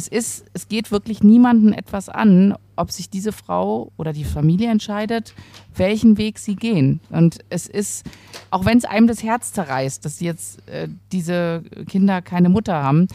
[0.00, 4.70] es ist, es geht wirklich niemanden etwas an, ob sich diese Frau oder die Familie
[4.70, 5.34] entscheidet,
[5.76, 7.00] welchen Weg sie gehen.
[7.10, 8.06] Und es ist,
[8.50, 13.08] auch wenn es einem das Herz zerreißt, dass jetzt äh, diese Kinder keine Mutter haben,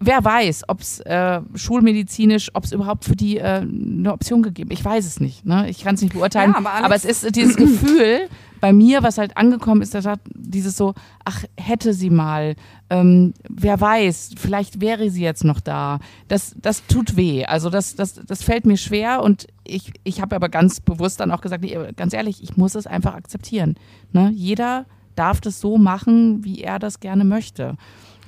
[0.00, 4.70] wer weiß, ob es äh, schulmedizinisch, ob es überhaupt für die äh, eine Option gegeben
[4.72, 5.44] Ich weiß es nicht.
[5.44, 5.68] Ne?
[5.68, 6.52] Ich kann es nicht beurteilen.
[6.52, 8.28] Ja, aber, aber, es ist dieses Gefühl
[8.60, 12.56] bei mir, was halt angekommen ist, da dieses so, ach, hätte sie mal,
[12.90, 16.00] ähm, wer weiß, vielleicht wäre sie jetzt noch da.
[16.26, 17.44] Das, das tut weh.
[17.44, 21.30] Also das, das, das fällt mir schwer und ich, ich habe aber ganz bewusst dann
[21.30, 23.76] auch gesagt, nee, ganz ehrlich, ich muss es einfach akzeptieren.
[24.12, 24.32] Ne?
[24.34, 27.76] Jeder darf das so machen, wie er das gerne möchte.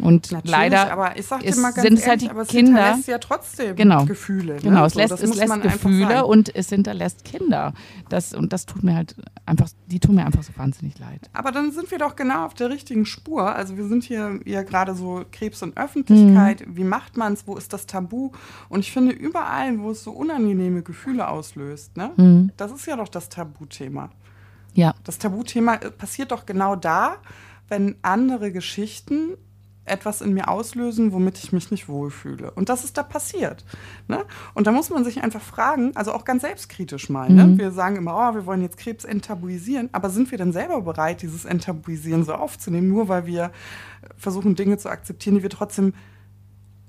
[0.00, 2.48] Und Natürlich, leider aber ich sag dir mal ganz sind es halt die aber es
[2.48, 2.96] Kinder.
[2.98, 4.54] Es ja trotzdem genau, Gefühle.
[4.54, 4.60] Ne?
[4.60, 7.74] Genau, es lässt, so, es lässt Gefühle und es hinterlässt Kinder.
[8.08, 9.14] Das, und das tut mir halt
[9.46, 11.30] einfach, die tun mir einfach so wahnsinnig leid.
[11.32, 13.54] Aber dann sind wir doch genau auf der richtigen Spur.
[13.54, 16.66] Also wir sind hier ja gerade so Krebs und Öffentlichkeit.
[16.66, 16.76] Mhm.
[16.76, 17.46] Wie macht man es?
[17.46, 18.30] Wo ist das Tabu?
[18.68, 22.12] Und ich finde, überall, wo es so unangenehme Gefühle auslöst, ne?
[22.16, 22.52] Mhm.
[22.56, 24.10] das ist ja doch das Tabuthema.
[24.74, 24.94] Ja.
[25.04, 27.16] Das Tabuthema passiert doch genau da,
[27.68, 29.36] wenn andere Geschichten
[29.84, 32.50] etwas in mir auslösen, womit ich mich nicht wohlfühle.
[32.52, 33.64] Und das ist da passiert.
[34.08, 34.24] Ne?
[34.54, 37.28] Und da muss man sich einfach fragen, also auch ganz selbstkritisch mal.
[37.30, 37.46] Ne?
[37.46, 37.58] Mhm.
[37.58, 41.22] Wir sagen immer, oh, wir wollen jetzt Krebs enttabuisieren, aber sind wir denn selber bereit,
[41.22, 43.50] dieses Enttabuisieren so aufzunehmen, nur weil wir
[44.16, 45.94] versuchen, Dinge zu akzeptieren, die wir trotzdem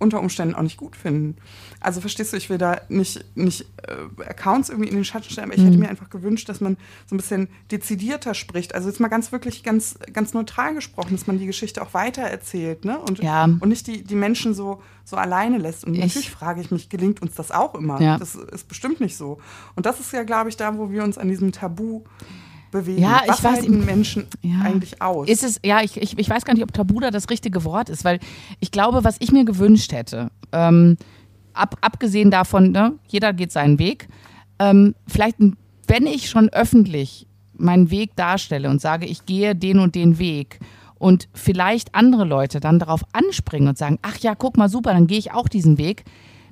[0.01, 1.37] unter Umständen auch nicht gut finden.
[1.79, 5.47] Also verstehst du, ich will da nicht, nicht äh, Accounts irgendwie in den Schatten stellen,
[5.47, 5.67] aber ich mhm.
[5.67, 8.75] hätte mir einfach gewünscht, dass man so ein bisschen dezidierter spricht.
[8.75, 12.23] Also jetzt mal ganz wirklich ganz, ganz neutral gesprochen, dass man die Geschichte auch weiter
[12.23, 12.99] erzählt, ne?
[12.99, 13.45] Und, ja.
[13.45, 15.85] und nicht die, die Menschen so, so alleine lässt.
[15.85, 18.01] Und ich, natürlich frage ich mich, gelingt uns das auch immer?
[18.01, 18.17] Ja.
[18.17, 19.39] Das ist bestimmt nicht so.
[19.75, 22.03] Und das ist ja, glaube ich, da, wo wir uns an diesem Tabu
[22.71, 23.01] bewegen.
[23.01, 24.61] Ja, Was ich weiß, Menschen ja.
[24.63, 25.27] eigentlich aus?
[25.27, 27.89] Ist es, ja, ich, ich, ich weiß gar nicht, ob Tabu da das richtige Wort
[27.89, 28.19] ist, weil
[28.59, 30.97] ich glaube, was ich mir gewünscht hätte, ähm,
[31.53, 34.07] ab, abgesehen davon, ne, jeder geht seinen Weg,
[34.59, 35.37] ähm, vielleicht,
[35.87, 40.59] wenn ich schon öffentlich meinen Weg darstelle und sage, ich gehe den und den Weg
[40.95, 45.07] und vielleicht andere Leute dann darauf anspringen und sagen, ach ja, guck mal, super, dann
[45.07, 46.03] gehe ich auch diesen Weg,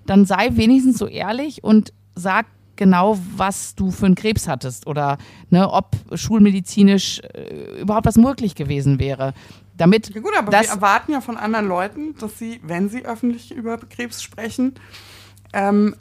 [0.06, 2.48] dann sei wenigstens so ehrlich und sag
[2.80, 5.20] genau, was du für einen Krebs hattest oder
[5.52, 9.34] ne, ob schulmedizinisch äh, überhaupt was möglich gewesen wäre.
[9.78, 13.52] Damit ja gut, aber wir erwarten ja von anderen Leuten, dass sie, wenn sie öffentlich
[13.52, 14.76] über Krebs sprechen,
[15.54, 15.96] ähm,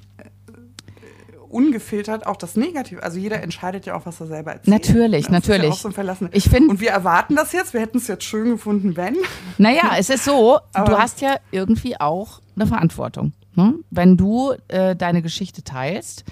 [1.48, 3.02] ungefiltert auch das Negative.
[3.02, 4.68] Also jeder entscheidet ja auch, was er selber erzählt.
[4.68, 5.62] Natürlich, das natürlich.
[5.62, 6.28] Ist ja auch so Verlassen.
[6.32, 7.72] Ich find, Und wir erwarten das jetzt.
[7.72, 9.16] Wir hätten es jetzt schön gefunden, wenn.
[9.58, 13.32] Naja, es ist so, Aber du hast ja irgendwie auch eine Verantwortung.
[13.54, 13.74] Ne?
[13.90, 16.24] Wenn du äh, deine Geschichte teilst,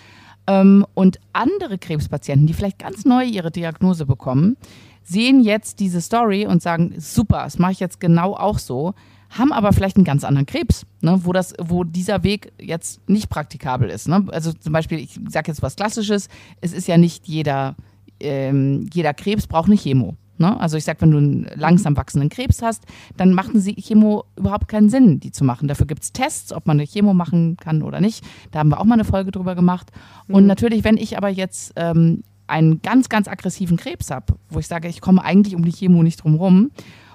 [0.47, 4.57] und andere Krebspatienten, die vielleicht ganz neu ihre Diagnose bekommen,
[5.03, 8.95] sehen jetzt diese Story und sagen, super, das mache ich jetzt genau auch so,
[9.31, 13.29] haben aber vielleicht einen ganz anderen Krebs, ne, wo, das, wo dieser Weg jetzt nicht
[13.29, 14.09] praktikabel ist.
[14.09, 14.25] Ne?
[14.29, 16.29] Also zum Beispiel, ich sage jetzt was Klassisches,
[16.61, 17.77] es ist ja nicht jeder,
[18.21, 20.17] ähm, jeder Krebs braucht eine Chemo.
[20.39, 20.59] Ne?
[20.61, 22.85] Also ich sage, wenn du einen langsam wachsenden Krebs hast,
[23.17, 25.69] dann machen sie Chemo überhaupt keinen Sinn, die zu machen.
[25.69, 28.25] Dafür gibt es Tests, ob man eine Chemo machen kann oder nicht.
[28.51, 29.91] Da haben wir auch mal eine Folge drüber gemacht.
[30.29, 30.35] Mhm.
[30.35, 34.67] Und natürlich, wenn ich aber jetzt ähm, einen ganz, ganz aggressiven Krebs habe, wo ich
[34.67, 36.71] sage, ich komme eigentlich um die Chemo nicht drum rum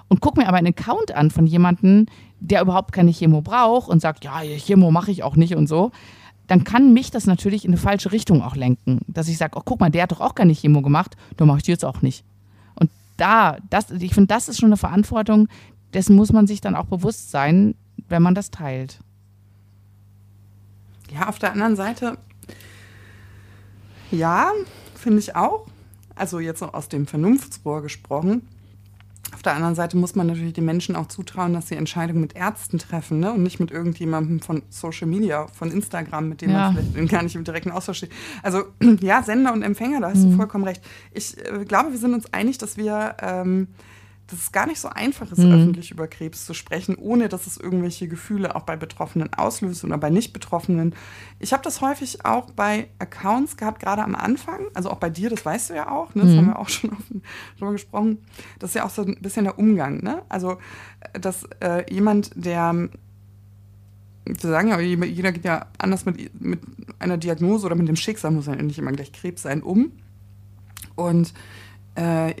[0.08, 2.06] und gucke mir aber einen Account an von jemandem,
[2.40, 5.92] der überhaupt keine Chemo braucht und sagt, ja, Chemo mache ich auch nicht und so,
[6.48, 9.00] dann kann mich das natürlich in eine falsche Richtung auch lenken.
[9.06, 11.58] Dass ich sage, oh, guck mal, der hat doch auch keine Chemo gemacht, dann mache
[11.58, 12.24] ich die jetzt auch nicht
[13.22, 15.48] da, das, ich finde, das ist schon eine Verantwortung,
[15.94, 17.76] dessen muss man sich dann auch bewusst sein,
[18.08, 18.98] wenn man das teilt.
[21.14, 22.18] Ja, auf der anderen Seite,
[24.10, 24.50] ja,
[24.96, 25.68] finde ich auch.
[26.16, 28.42] Also jetzt noch aus dem Vernunftsrohr gesprochen.
[29.42, 32.36] Auf der anderen Seite muss man natürlich den Menschen auch zutrauen, dass sie Entscheidungen mit
[32.36, 33.32] Ärzten treffen ne?
[33.32, 36.70] und nicht mit irgendjemandem von Social Media, von Instagram, mit dem ja.
[36.70, 38.12] man vielleicht gar nicht im direkten Austausch steht.
[38.44, 38.66] Also
[39.00, 40.30] ja, Sender und Empfänger, da hast mhm.
[40.30, 40.80] du vollkommen recht.
[41.10, 43.66] Ich äh, glaube, wir sind uns einig, dass wir ähm,
[44.32, 45.52] dass es gar nicht so einfach ist, mhm.
[45.52, 49.98] öffentlich über Krebs zu sprechen, ohne dass es irgendwelche Gefühle auch bei Betroffenen auslöst oder
[49.98, 50.94] bei Nicht-Betroffenen.
[51.38, 55.28] Ich habe das häufig auch bei Accounts gehabt, gerade am Anfang, also auch bei dir,
[55.28, 56.22] das weißt du ja auch, ne?
[56.22, 56.36] das mhm.
[56.38, 56.90] haben wir auch schon
[57.58, 58.18] darüber gesprochen.
[58.58, 60.02] Das ist ja auch so ein bisschen der Umgang.
[60.02, 60.22] Ne?
[60.30, 60.56] Also,
[61.12, 62.88] dass äh, jemand, der
[64.24, 66.60] wir sagen ja, jeder geht ja anders mit, mit
[67.00, 69.90] einer Diagnose oder mit dem Schicksal, muss ja nicht immer gleich Krebs sein, um.
[70.94, 71.34] Und
[71.96, 72.34] äh,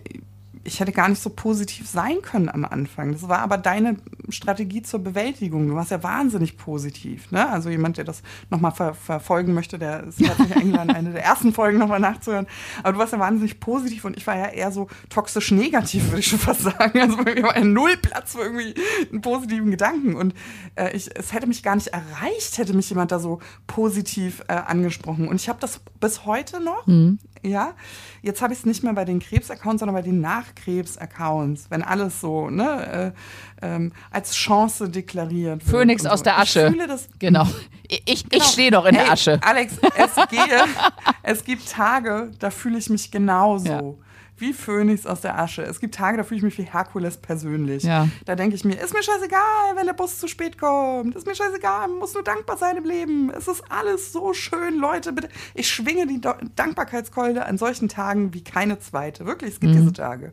[0.64, 3.12] ich hätte gar nicht so positiv sein können am Anfang.
[3.12, 3.96] Das war aber deine
[4.28, 5.68] Strategie zur Bewältigung.
[5.68, 7.30] Du warst ja wahnsinnig positiv.
[7.32, 7.48] Ne?
[7.48, 11.52] Also jemand, der das nochmal ver verfolgen möchte, der ist herzlich eingeladen, eine der ersten
[11.52, 12.46] Folgen nochmal nachzuhören.
[12.82, 16.20] Aber du warst ja wahnsinnig positiv und ich war ja eher so toxisch negativ, würde
[16.20, 17.00] ich schon fast sagen.
[17.00, 18.74] Also bei mir war ein Nullplatz für irgendwie
[19.10, 20.14] einen positiven Gedanken.
[20.14, 20.34] Und
[20.76, 24.52] äh, ich, es hätte mich gar nicht erreicht, hätte mich jemand da so positiv äh,
[24.52, 25.26] angesprochen.
[25.26, 26.86] Und ich habe das bis heute noch.
[26.86, 27.18] Mhm.
[27.44, 27.74] Ja,
[28.22, 32.20] jetzt habe ich es nicht mehr bei den Krebs-Accounts, sondern bei den Nachkrebs-Accounts, wenn alles
[32.20, 33.12] so ne,
[33.60, 35.70] äh, ähm, als Chance deklariert wird.
[35.70, 36.24] Phönix aus so.
[36.24, 36.66] der Asche.
[36.66, 37.46] Ich fühle das, genau.
[37.88, 38.44] Ich, genau.
[38.44, 39.40] ich stehe doch in hey, der Asche.
[39.42, 40.64] Alex, es, gehe,
[41.22, 43.68] es gibt Tage, da fühle ich mich genauso.
[43.68, 45.62] Ja wie Phönix aus der Asche.
[45.62, 47.84] Es gibt Tage, da fühle ich mich wie Herkules persönlich.
[47.84, 48.08] Ja.
[48.24, 51.14] Da denke ich mir, ist mir scheißegal, wenn der Bus zu spät kommt.
[51.14, 53.30] Ist mir scheißegal, man muss nur dankbar sein im Leben.
[53.30, 55.12] Es ist alles so schön, Leute.
[55.12, 55.28] Bitte.
[55.54, 56.20] Ich schwinge die
[56.56, 59.26] Dankbarkeitskeule an solchen Tagen wie keine zweite.
[59.26, 59.78] Wirklich, es gibt mhm.
[59.78, 60.32] diese Tage.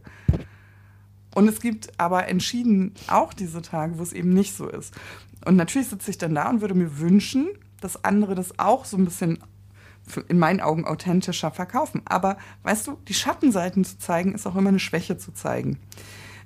[1.35, 4.93] Und es gibt aber entschieden auch diese Tage, wo es eben nicht so ist.
[5.45, 7.47] Und natürlich sitze ich dann da und würde mir wünschen,
[7.81, 9.39] dass andere das auch so ein bisschen
[10.27, 12.01] in meinen Augen authentischer verkaufen.
[12.05, 15.79] Aber weißt du, die Schattenseiten zu zeigen, ist auch immer eine Schwäche zu zeigen.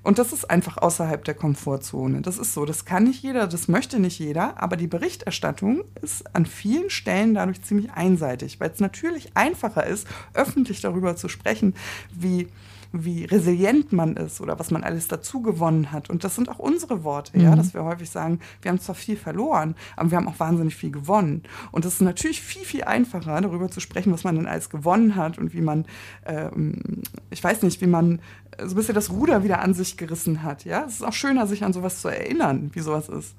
[0.03, 2.21] Und das ist einfach außerhalb der Komfortzone.
[2.21, 6.35] Das ist so, das kann nicht jeder, das möchte nicht jeder, aber die Berichterstattung ist
[6.35, 11.73] an vielen Stellen dadurch ziemlich einseitig, weil es natürlich einfacher ist, öffentlich darüber zu sprechen,
[12.11, 12.49] wie
[12.93, 16.11] wie resilient man ist oder was man alles dazu gewonnen hat.
[16.11, 17.43] Und das sind auch unsere Worte, mhm.
[17.43, 20.75] ja, dass wir häufig sagen, wir haben zwar viel verloren, aber wir haben auch wahnsinnig
[20.75, 21.41] viel gewonnen.
[21.71, 25.15] Und es ist natürlich viel, viel einfacher, darüber zu sprechen, was man denn alles gewonnen
[25.15, 25.85] hat und wie man,
[26.25, 27.01] ähm,
[27.31, 28.19] ich weiß nicht, wie man
[28.59, 30.63] so ein bisschen das Ruder wieder an sich gerissen hat.
[30.63, 33.35] Ja, es ist auch schöner, sich an sowas zu erinnern, wie sowas ist.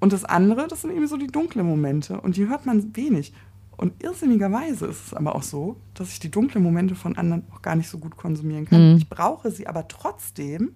[0.00, 3.32] Und das andere, das sind eben so die dunklen Momente und die hört man wenig.
[3.76, 7.62] Und irrsinnigerweise ist es aber auch so, dass ich die dunklen Momente von anderen auch
[7.62, 8.92] gar nicht so gut konsumieren kann.
[8.92, 8.96] Mhm.
[8.98, 10.72] Ich brauche sie aber trotzdem,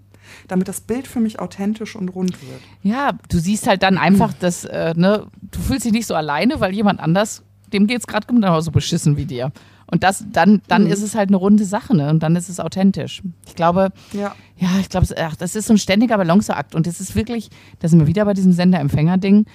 [0.49, 2.61] damit das Bild für mich authentisch und rund wird.
[2.83, 6.61] Ja, du siehst halt dann einfach, dass äh, ne, du fühlst dich nicht so alleine,
[6.61, 9.53] weil jemand anders, dem geht es gerade genauso beschissen wie dir.
[9.91, 10.91] Und das, dann, dann mhm.
[10.91, 12.11] ist es halt eine runde Sache, ne?
[12.11, 13.23] Und dann ist es authentisch.
[13.47, 15.07] Ich glaube, ja, ja ich glaube,
[15.39, 16.75] das ist so ein ständiger Balanceakt.
[16.75, 19.47] Und das ist wirklich, da sind wir wieder bei diesem Sender-Empfänger-Ding.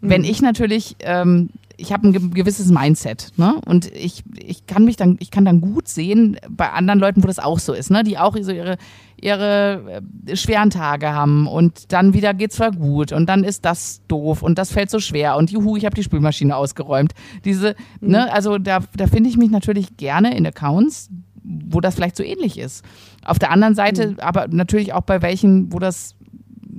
[0.00, 0.28] Wenn mhm.
[0.28, 3.60] ich natürlich ähm, ich habe ein gewisses Mindset, ne?
[3.64, 7.26] Und ich, ich kann mich dann, ich kann dann gut sehen bei anderen Leuten, wo
[7.26, 8.04] das auch so ist, ne?
[8.04, 8.76] Die auch so ihre,
[9.20, 14.02] ihre äh, schweren Tage haben und dann wieder geht's zwar gut und dann ist das
[14.08, 17.12] doof und das fällt so schwer und juhu, ich habe die Spülmaschine ausgeräumt.
[17.44, 18.10] Diese, mhm.
[18.10, 21.08] ne, also da, da finde ich mich natürlich gerne in Accounts,
[21.42, 22.84] wo das vielleicht so ähnlich ist.
[23.24, 24.20] Auf der anderen Seite, mhm.
[24.20, 26.14] aber natürlich auch bei welchen, wo das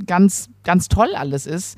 [0.06, 1.78] ganz, ganz toll alles ist,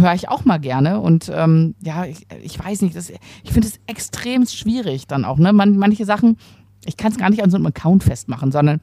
[0.00, 1.00] höre ich auch mal gerne.
[1.00, 5.38] Und ähm, ja, ich, ich, weiß nicht, das, ich finde es extrem schwierig dann auch.
[5.38, 5.52] Ne?
[5.52, 6.36] Man, manche Sachen,
[6.84, 8.80] ich kann es gar nicht an so einem Account festmachen, sondern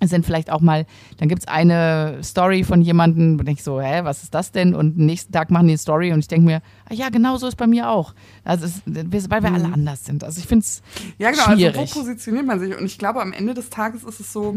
[0.00, 0.86] es sind vielleicht auch mal,
[1.18, 4.74] dann gibt es eine Story von jemandem, und ich so, hä, was ist das denn?
[4.74, 7.46] Und nächsten Tag machen die eine Story und ich denke mir, ah ja, genau so
[7.46, 8.14] ist bei mir auch.
[8.42, 9.74] Also es, weil wir alle mhm.
[9.74, 10.24] anders sind.
[10.24, 10.82] Also ich finde es
[11.18, 11.78] Ja, genau, schwierig.
[11.78, 12.76] also wo positioniert man sich?
[12.76, 14.56] Und ich glaube, am Ende des Tages ist es so,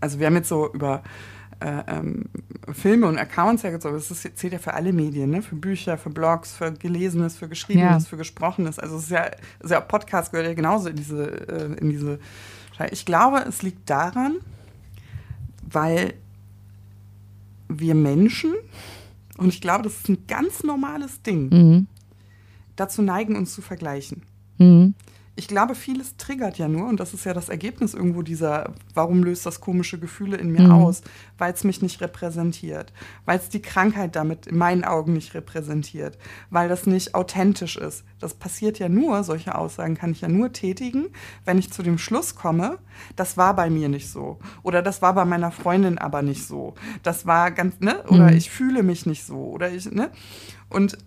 [0.00, 1.02] also wir haben jetzt so über
[1.60, 2.24] äh, ähm,
[2.72, 3.96] Filme und Accounts hergezogen.
[3.96, 5.42] Das ist, zählt ja für alle Medien, ne?
[5.42, 8.08] für Bücher, für Blogs, für Gelesenes, für Geschriebenes, ja.
[8.08, 8.78] für Gesprochenes.
[8.78, 9.30] Also es ist ja,
[9.60, 12.18] ist ja Podcast gehört ja genauso in diese, äh, in diese.
[12.92, 14.36] Ich glaube, es liegt daran,
[15.70, 16.14] weil
[17.68, 18.54] wir Menschen,
[19.36, 21.86] und ich glaube, das ist ein ganz normales Ding, mhm.
[22.76, 24.22] dazu neigen, uns zu vergleichen.
[24.56, 24.94] Mhm
[25.40, 29.22] ich glaube, vieles triggert ja nur, und das ist ja das Ergebnis irgendwo dieser, warum
[29.22, 30.72] löst das komische Gefühle in mir mhm.
[30.72, 31.00] aus,
[31.38, 32.92] weil es mich nicht repräsentiert,
[33.24, 36.18] weil es die Krankheit damit in meinen Augen nicht repräsentiert,
[36.50, 38.04] weil das nicht authentisch ist.
[38.18, 41.06] Das passiert ja nur, solche Aussagen kann ich ja nur tätigen,
[41.46, 42.76] wenn ich zu dem Schluss komme,
[43.16, 44.40] das war bei mir nicht so.
[44.62, 46.74] Oder das war bei meiner Freundin aber nicht so.
[47.02, 48.04] Das war ganz, ne?
[48.08, 48.36] Oder mhm.
[48.36, 49.38] ich fühle mich nicht so.
[49.38, 50.10] Oder ich, ne?
[50.68, 50.98] Und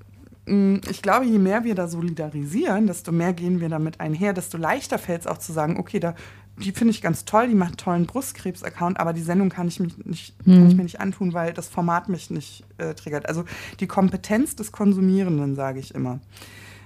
[0.45, 4.99] ich glaube, je mehr wir da solidarisieren, desto mehr gehen wir damit einher, desto leichter
[4.99, 6.15] fällt es auch zu sagen, okay, da,
[6.57, 9.79] die finde ich ganz toll, die macht einen tollen Brustkrebs-Account, aber die Sendung kann ich,
[9.79, 10.53] mich nicht, hm.
[10.53, 13.27] kann ich mir nicht antun, weil das Format mich nicht äh, triggert.
[13.27, 13.45] Also
[13.79, 16.19] die Kompetenz des Konsumierenden, sage ich immer.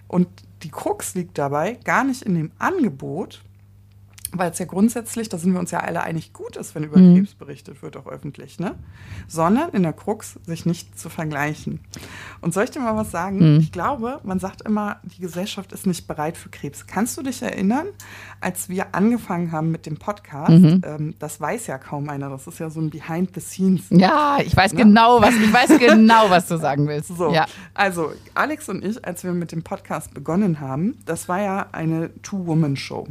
[0.07, 0.27] Und
[0.63, 3.43] die Krux liegt dabei gar nicht in dem Angebot,
[4.31, 6.97] weil es ja grundsätzlich, da sind wir uns ja alle einig, gut ist, wenn über
[6.97, 7.15] mhm.
[7.15, 8.75] Krebs berichtet wird, auch öffentlich, ne?
[9.27, 11.79] Sondern in der Krux, sich nicht zu vergleichen.
[12.41, 13.55] Und soll ich dir mal was sagen?
[13.55, 13.59] Mhm.
[13.59, 16.87] Ich glaube, man sagt immer, die Gesellschaft ist nicht bereit für Krebs.
[16.87, 17.87] Kannst du dich erinnern,
[18.41, 20.51] als wir angefangen haben mit dem Podcast?
[20.51, 20.81] Mhm.
[20.85, 22.29] Ähm, das weiß ja kaum einer.
[22.29, 23.83] Das ist ja so ein Behind the Scenes.
[23.89, 24.83] Ja, ich weiß ne?
[24.83, 27.15] genau, was ich weiß genau, was du sagen willst.
[27.15, 27.45] So, ja.
[27.73, 32.11] also Alex und ich, als wir mit dem Podcast begonnen haben, das war ja eine
[32.21, 33.07] Two-Woman-Show.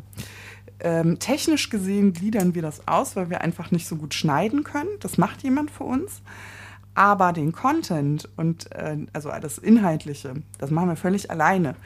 [0.81, 4.91] Ähm, technisch gesehen gliedern wir das aus, weil wir einfach nicht so gut schneiden können.
[5.01, 6.23] Das macht jemand für uns.
[6.95, 11.77] Aber den Content und äh, also das Inhaltliche, das machen wir völlig alleine.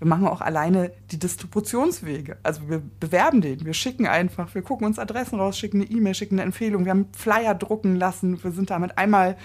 [0.00, 2.38] Wir machen auch alleine die Distributionswege.
[2.42, 6.14] Also wir bewerben den, wir schicken einfach, wir gucken uns Adressen raus, schicken eine E-Mail,
[6.14, 6.86] schicken eine Empfehlung.
[6.86, 8.42] Wir haben Flyer drucken lassen.
[8.42, 9.36] Wir sind damit einmal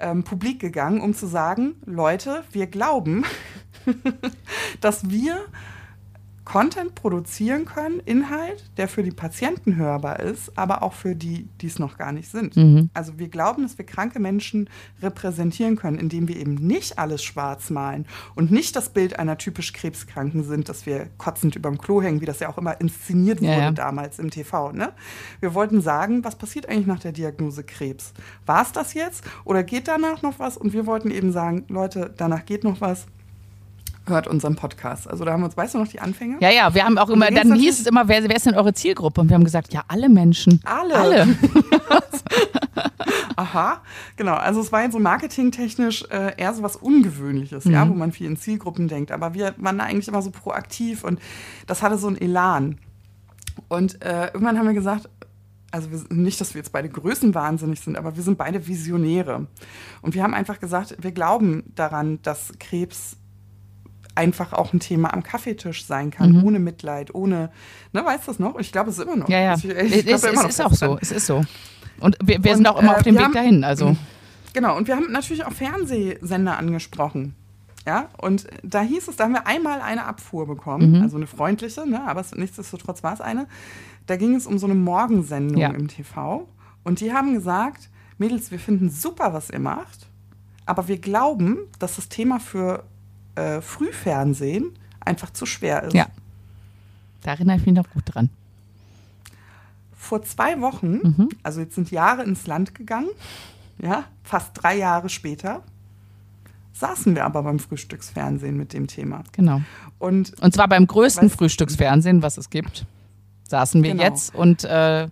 [0.00, 3.24] ähm, publik gegangen, um zu sagen, Leute, wir glauben,
[4.80, 5.44] dass wir
[6.44, 11.66] Content produzieren können, Inhalt, der für die Patienten hörbar ist, aber auch für die, die
[11.66, 12.56] es noch gar nicht sind.
[12.56, 12.90] Mhm.
[12.94, 14.68] Also wir glauben, dass wir kranke Menschen
[15.02, 19.72] repräsentieren können, indem wir eben nicht alles schwarz malen und nicht das Bild einer typisch
[19.72, 23.50] Krebskranken sind, dass wir kotzend überm Klo hängen, wie das ja auch immer inszeniert wurde
[23.52, 23.70] ja, ja.
[23.70, 24.72] damals im TV.
[24.72, 24.92] Ne?
[25.40, 28.12] Wir wollten sagen, was passiert eigentlich nach der Diagnose Krebs?
[28.46, 30.56] War es das jetzt oder geht danach noch was?
[30.56, 33.06] Und wir wollten eben sagen, Leute, danach geht noch was
[34.10, 35.08] hört unseren Podcast.
[35.08, 36.36] Also da haben wir uns, weißt du noch die Anfänge?
[36.40, 38.74] Ja, ja, wir haben auch immer, dann hieß es immer, wer, wer ist denn eure
[38.74, 39.22] Zielgruppe?
[39.22, 40.60] Und wir haben gesagt, ja, alle Menschen.
[40.64, 40.94] Alle.
[40.94, 41.26] Alle.
[43.36, 43.82] Aha,
[44.16, 44.34] genau.
[44.34, 47.72] Also es war jetzt so marketingtechnisch äh, eher so was Ungewöhnliches, mhm.
[47.72, 49.12] ja, wo man viel in Zielgruppen denkt.
[49.12, 51.20] Aber wir waren da eigentlich immer so proaktiv und
[51.66, 52.78] das hatte so einen Elan.
[53.68, 55.08] Und äh, irgendwann haben wir gesagt,
[55.70, 59.46] also wir, nicht, dass wir jetzt beide größenwahnsinnig sind, aber wir sind beide Visionäre.
[60.02, 63.16] Und wir haben einfach gesagt, wir glauben daran, dass Krebs
[64.20, 66.44] einfach auch ein Thema am Kaffeetisch sein kann, mhm.
[66.44, 67.50] ohne Mitleid, ohne,
[67.92, 68.58] ne, weißt du das noch?
[68.58, 69.28] Ich glaube, es ist immer noch.
[69.28, 69.54] Ja, ja.
[69.54, 71.42] Ich, ich es, es ist auch so, es ist so.
[72.00, 73.96] Und wir, wir und, sind auch immer äh, auf dem Weg haben, dahin, also.
[74.52, 77.34] Genau, und wir haben natürlich auch Fernsehsender angesprochen.
[77.86, 81.02] Ja, und da hieß es, da haben wir einmal eine Abfuhr bekommen, mhm.
[81.02, 83.46] also eine freundliche, ne, aber nichtsdestotrotz war es eine.
[84.06, 85.70] Da ging es um so eine Morgensendung ja.
[85.70, 86.46] im TV.
[86.84, 90.08] Und die haben gesagt, Mädels, wir finden super, was ihr macht,
[90.66, 92.84] aber wir glauben, dass das Thema für
[93.34, 95.94] äh, Frühfernsehen einfach zu schwer ist.
[95.94, 96.06] Ja.
[97.22, 98.30] Da erinnere ich mich noch gut dran.
[99.92, 101.28] Vor zwei Wochen, mhm.
[101.42, 103.10] also jetzt sind Jahre ins Land gegangen,
[103.78, 105.62] ja, fast drei Jahre später,
[106.72, 109.22] saßen wir aber beim Frühstücksfernsehen mit dem Thema.
[109.32, 109.60] Genau.
[109.98, 112.86] Und, und zwar beim größten Frühstücksfernsehen, was es gibt,
[113.48, 114.02] saßen wir genau.
[114.02, 115.08] jetzt und äh,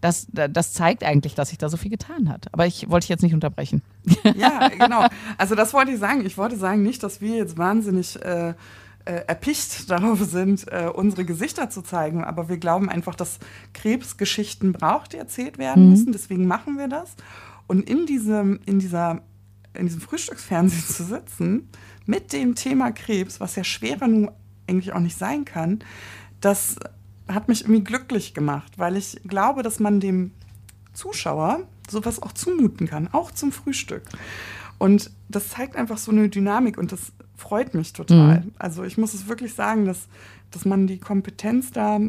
[0.00, 2.46] das, das zeigt eigentlich, dass sich da so viel getan hat.
[2.52, 3.82] Aber ich wollte dich jetzt nicht unterbrechen.
[4.36, 5.06] Ja, genau.
[5.36, 6.24] Also das wollte ich sagen.
[6.24, 8.54] Ich wollte sagen nicht, dass wir jetzt wahnsinnig äh,
[9.04, 12.24] äh, erpicht darauf sind, äh, unsere Gesichter zu zeigen.
[12.24, 13.38] Aber wir glauben einfach, dass
[13.74, 15.90] Krebsgeschichten braucht, die erzählt werden mhm.
[15.90, 16.12] müssen.
[16.12, 17.14] Deswegen machen wir das.
[17.66, 19.22] Und in diesem, in dieser,
[19.74, 21.68] in diesem Frühstücksfernsehen zu sitzen
[22.06, 24.30] mit dem Thema Krebs, was ja schwerer nun
[24.66, 25.80] eigentlich auch nicht sein kann,
[26.40, 26.76] das
[27.28, 30.32] hat mich irgendwie glücklich gemacht, weil ich glaube, dass man dem
[30.92, 34.02] Zuschauer sowas auch zumuten kann, auch zum Frühstück.
[34.78, 38.40] Und das zeigt einfach so eine Dynamik und das freut mich total.
[38.40, 38.52] Mhm.
[38.58, 40.08] Also ich muss es wirklich sagen, dass,
[40.50, 42.00] dass man die Kompetenz da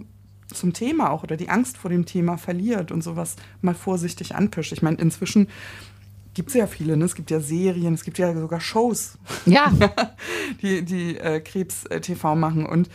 [0.54, 4.72] zum Thema auch oder die Angst vor dem Thema verliert und sowas mal vorsichtig anpischt.
[4.72, 5.48] Ich meine, inzwischen
[6.34, 7.06] gibt es ja viele, ne?
[7.06, 9.72] es gibt ja Serien, es gibt ja sogar Shows, ja.
[10.62, 12.66] die, die äh, Krebs-TV machen.
[12.66, 12.90] Und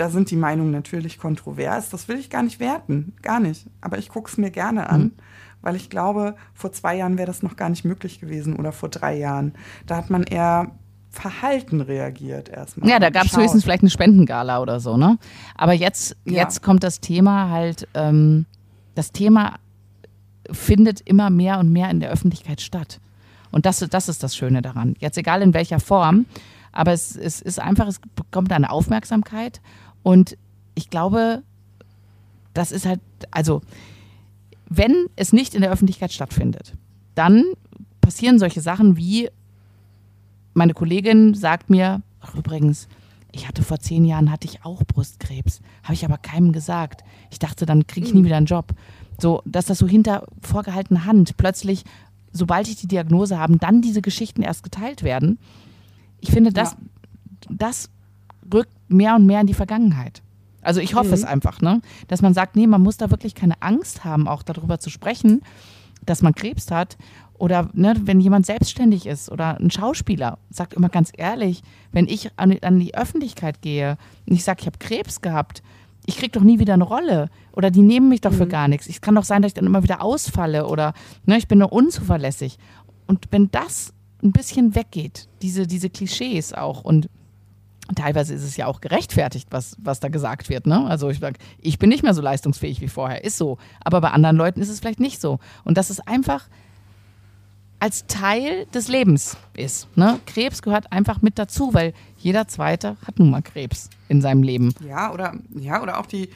[0.00, 1.90] da sind die Meinungen natürlich kontrovers.
[1.90, 3.66] Das will ich gar nicht werten, gar nicht.
[3.82, 5.12] Aber ich gucke es mir gerne an, mhm.
[5.60, 8.88] weil ich glaube, vor zwei Jahren wäre das noch gar nicht möglich gewesen oder vor
[8.88, 9.52] drei Jahren.
[9.86, 10.70] Da hat man eher
[11.10, 12.88] verhalten reagiert erstmal.
[12.88, 15.18] Ja, da gab es höchstens vielleicht eine Spendengala oder so, ne?
[15.54, 16.32] Aber jetzt, ja.
[16.34, 18.46] jetzt kommt das Thema halt, ähm,
[18.94, 19.56] das Thema
[20.50, 23.00] findet immer mehr und mehr in der Öffentlichkeit statt.
[23.50, 24.94] Und das, das ist das Schöne daran.
[24.98, 26.24] Jetzt egal in welcher Form,
[26.72, 29.60] aber es, es ist einfach, es bekommt eine Aufmerksamkeit
[30.02, 30.36] und
[30.74, 31.42] ich glaube,
[32.54, 33.60] das ist halt, also,
[34.68, 36.74] wenn es nicht in der Öffentlichkeit stattfindet,
[37.14, 37.44] dann
[38.00, 39.28] passieren solche Sachen wie,
[40.54, 42.88] meine Kollegin sagt mir, ach übrigens,
[43.32, 47.04] ich hatte vor zehn Jahren hatte ich auch Brustkrebs, habe ich aber keinem gesagt.
[47.30, 48.26] Ich dachte, dann kriege ich nie hm.
[48.26, 48.72] wieder einen Job.
[49.18, 51.84] So, dass das so hinter vorgehaltener Hand plötzlich,
[52.32, 55.38] sobald ich die Diagnose habe, dann diese Geschichten erst geteilt werden
[56.20, 56.78] ich finde, das, ja.
[57.50, 57.90] das
[58.52, 60.22] rückt mehr und mehr in die Vergangenheit.
[60.62, 61.14] Also ich hoffe mhm.
[61.14, 61.80] es einfach, ne?
[62.08, 65.42] dass man sagt, nee, man muss da wirklich keine Angst haben, auch darüber zu sprechen,
[66.04, 66.96] dass man Krebs hat.
[67.34, 72.30] Oder ne, wenn jemand selbstständig ist oder ein Schauspieler, sagt immer ganz ehrlich, wenn ich
[72.36, 73.96] an, an die Öffentlichkeit gehe
[74.26, 75.62] und ich sage, ich habe Krebs gehabt,
[76.04, 77.30] ich kriege doch nie wieder eine Rolle.
[77.52, 78.36] Oder die nehmen mich doch mhm.
[78.36, 78.88] für gar nichts.
[78.88, 80.92] Es kann doch sein, dass ich dann immer wieder ausfalle oder
[81.24, 82.58] ne, ich bin nur unzuverlässig.
[83.06, 87.08] Und wenn das ein bisschen weggeht, diese, diese Klischees auch und
[87.96, 90.66] teilweise ist es ja auch gerechtfertigt, was, was da gesagt wird.
[90.66, 90.86] Ne?
[90.86, 93.58] Also ich sage, ich bin nicht mehr so leistungsfähig wie vorher, ist so.
[93.80, 95.38] Aber bei anderen Leuten ist es vielleicht nicht so.
[95.64, 96.48] Und dass es einfach
[97.80, 99.88] als Teil des Lebens ist.
[99.96, 100.20] Ne?
[100.26, 104.74] Krebs gehört einfach mit dazu, weil jeder Zweite hat nun mal Krebs in seinem Leben.
[104.86, 106.28] Ja, oder, ja, oder auch die,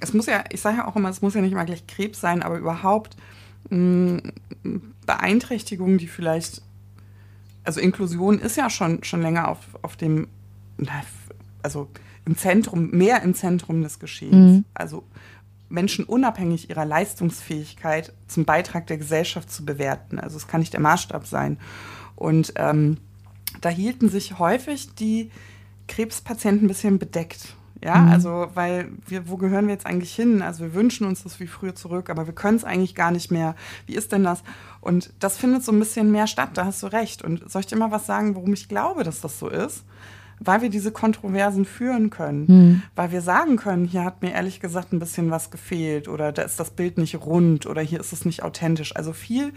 [0.00, 2.20] es muss ja, ich sage ja auch immer, es muss ja nicht mal gleich Krebs
[2.20, 3.16] sein, aber überhaupt
[3.68, 4.22] mh,
[5.04, 6.62] Beeinträchtigungen, die vielleicht,
[7.62, 10.28] also Inklusion ist ja schon, schon länger auf, auf dem
[11.62, 11.88] also
[12.24, 14.56] im Zentrum, mehr im Zentrum des Geschehens.
[14.56, 14.64] Mhm.
[14.74, 15.04] Also
[15.68, 20.18] Menschen unabhängig ihrer Leistungsfähigkeit zum Beitrag der Gesellschaft zu bewerten.
[20.18, 21.58] Also es kann nicht der Maßstab sein.
[22.14, 22.98] Und ähm,
[23.60, 25.30] da hielten sich häufig die
[25.88, 27.54] Krebspatienten ein bisschen bedeckt.
[27.84, 28.10] Ja, mhm.
[28.10, 30.40] also, weil wir, wo gehören wir jetzt eigentlich hin?
[30.40, 33.30] Also, wir wünschen uns das wie früher zurück, aber wir können es eigentlich gar nicht
[33.30, 33.54] mehr.
[33.86, 34.42] Wie ist denn das?
[34.80, 37.22] Und das findet so ein bisschen mehr statt, da hast du recht.
[37.22, 39.84] Und soll ich dir mal was sagen, warum ich glaube, dass das so ist?
[40.38, 42.82] Weil wir diese Kontroversen führen können, mhm.
[42.94, 46.42] weil wir sagen können, hier hat mir ehrlich gesagt ein bisschen was gefehlt oder da
[46.42, 48.94] ist das Bild nicht rund oder hier ist es nicht authentisch.
[48.96, 49.52] Also viel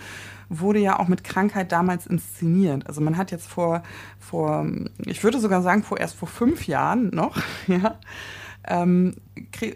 [0.47, 2.88] wurde ja auch mit Krankheit damals inszeniert.
[2.88, 3.84] Also man hat jetzt vor,
[4.19, 4.65] vor
[5.05, 7.95] ich würde sogar sagen, vor erst vor fünf Jahren noch, ja,
[8.68, 9.16] ähm,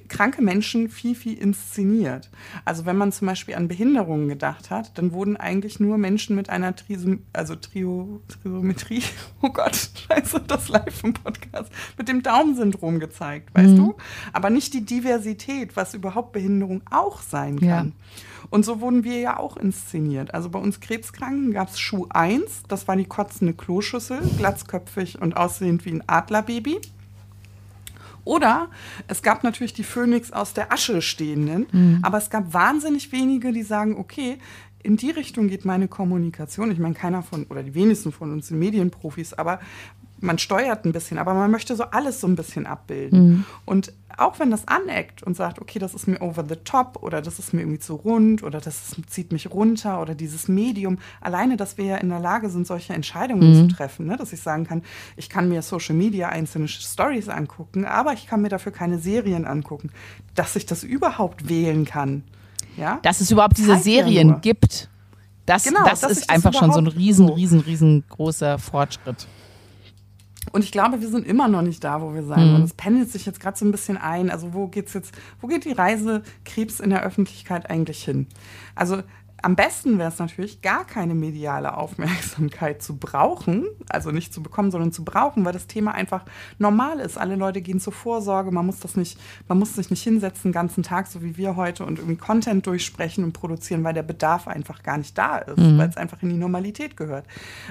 [0.09, 2.29] kranke Menschen viel, viel inszeniert.
[2.65, 6.49] Also wenn man zum Beispiel an Behinderungen gedacht hat, dann wurden eigentlich nur Menschen mit
[6.49, 9.03] einer Trisom also Trio Triometrie,
[9.41, 13.77] oh Gott, scheiße, das live im Podcast, mit dem Daumensyndrom gezeigt, weißt mhm.
[13.77, 13.95] du?
[14.33, 17.87] Aber nicht die Diversität, was überhaupt Behinderung auch sein kann.
[17.87, 18.13] Ja.
[18.49, 20.33] Und so wurden wir ja auch inszeniert.
[20.33, 25.37] Also bei uns Krebskranken gab es Schuh 1, das war die kotzende Kloschüssel, glatzköpfig und
[25.37, 26.79] aussehend wie ein Adlerbaby.
[28.25, 28.69] Oder
[29.07, 31.99] es gab natürlich die Phönix aus der Asche stehenden, mhm.
[32.01, 34.37] aber es gab wahnsinnig wenige, die sagen, okay,
[34.81, 36.71] in die Richtung geht meine Kommunikation.
[36.71, 39.59] Ich meine, keiner von, oder die wenigsten von uns sind Medienprofis, aber
[40.23, 43.27] man steuert ein bisschen, aber man möchte so alles so ein bisschen abbilden.
[43.27, 43.45] Mhm.
[43.65, 47.21] Und auch wenn das aneckt und sagt, okay, das ist mir over the top oder
[47.21, 50.99] das ist mir irgendwie zu rund oder das ist, zieht mich runter oder dieses Medium,
[51.19, 53.69] alleine, dass wir ja in der Lage sind, solche Entscheidungen mhm.
[53.69, 54.15] zu treffen, ne?
[54.15, 54.83] dass ich sagen kann,
[55.17, 59.45] ich kann mir Social Media einzelne Stories angucken, aber ich kann mir dafür keine Serien
[59.45, 59.91] angucken,
[60.35, 62.23] dass ich das überhaupt wählen kann.
[62.77, 62.99] Ja?
[63.01, 64.89] Dass es überhaupt diese Serien ja gibt.
[65.45, 69.27] Das, genau, das ist einfach schon so ein riesen, riesen, riesengroßer Fortschritt.
[70.53, 72.59] Und ich glaube, wir sind immer noch nicht da, wo wir sein wollen.
[72.59, 72.65] Mhm.
[72.65, 74.29] Es pendelt sich jetzt gerade so ein bisschen ein.
[74.29, 78.27] Also wo geht's jetzt, wo geht die Reise Krebs in der Öffentlichkeit eigentlich hin?
[78.75, 79.01] Also
[79.41, 84.71] am besten wäre es natürlich, gar keine mediale Aufmerksamkeit zu brauchen, also nicht zu bekommen,
[84.71, 86.23] sondern zu brauchen, weil das Thema einfach
[86.59, 87.17] normal ist.
[87.17, 90.53] Alle Leute gehen zur Vorsorge, man muss das nicht, man muss sich nicht hinsetzen den
[90.53, 94.47] ganzen Tag, so wie wir heute, und irgendwie Content durchsprechen und produzieren, weil der Bedarf
[94.47, 95.77] einfach gar nicht da ist, mhm.
[95.77, 97.25] weil es einfach in die Normalität gehört.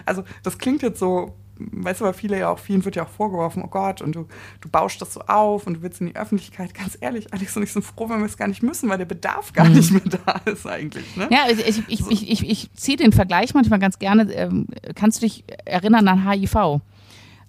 [0.04, 1.36] Also das klingt jetzt so
[1.72, 4.26] weißt du, aber viele ja auch, vielen wird ja auch vorgeworfen, oh Gott, und du,
[4.60, 6.74] du baust das so auf und du willst in die Öffentlichkeit.
[6.74, 9.04] Ganz ehrlich, Alex und ich sind froh, wenn wir es gar nicht müssen, weil der
[9.04, 9.74] Bedarf gar mhm.
[9.74, 11.16] nicht mehr da ist eigentlich.
[11.16, 11.28] Ne?
[11.30, 12.10] Ja, ich, ich, so.
[12.10, 14.32] ich, ich, ich ziehe den Vergleich manchmal ganz gerne.
[14.32, 16.80] Ähm, kannst du dich erinnern an HIV?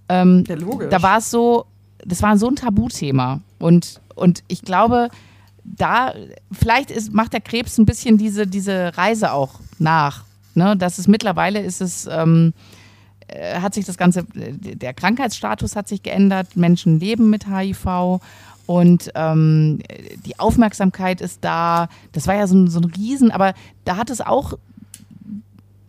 [0.10, 0.90] Ähm, ja, logisch.
[0.90, 1.66] Da war es so,
[2.06, 3.42] das war so ein Tabuthema.
[3.60, 5.10] Und, und ich glaube,
[5.64, 6.14] da,
[6.52, 10.26] vielleicht ist, macht der Krebs ein bisschen diese, diese Reise auch nach.
[10.56, 10.76] Ne?
[10.78, 12.08] Dass es mittlerweile ist es.
[12.12, 12.54] Ähm,
[13.28, 18.20] äh, hat sich das Ganze, äh, der Krankheitsstatus hat sich geändert, Menschen leben mit HIV
[18.66, 19.80] und ähm,
[20.26, 21.90] die Aufmerksamkeit ist da.
[22.14, 23.54] Das war ja so ein, so ein Riesen, aber
[23.84, 24.54] da hat es auch,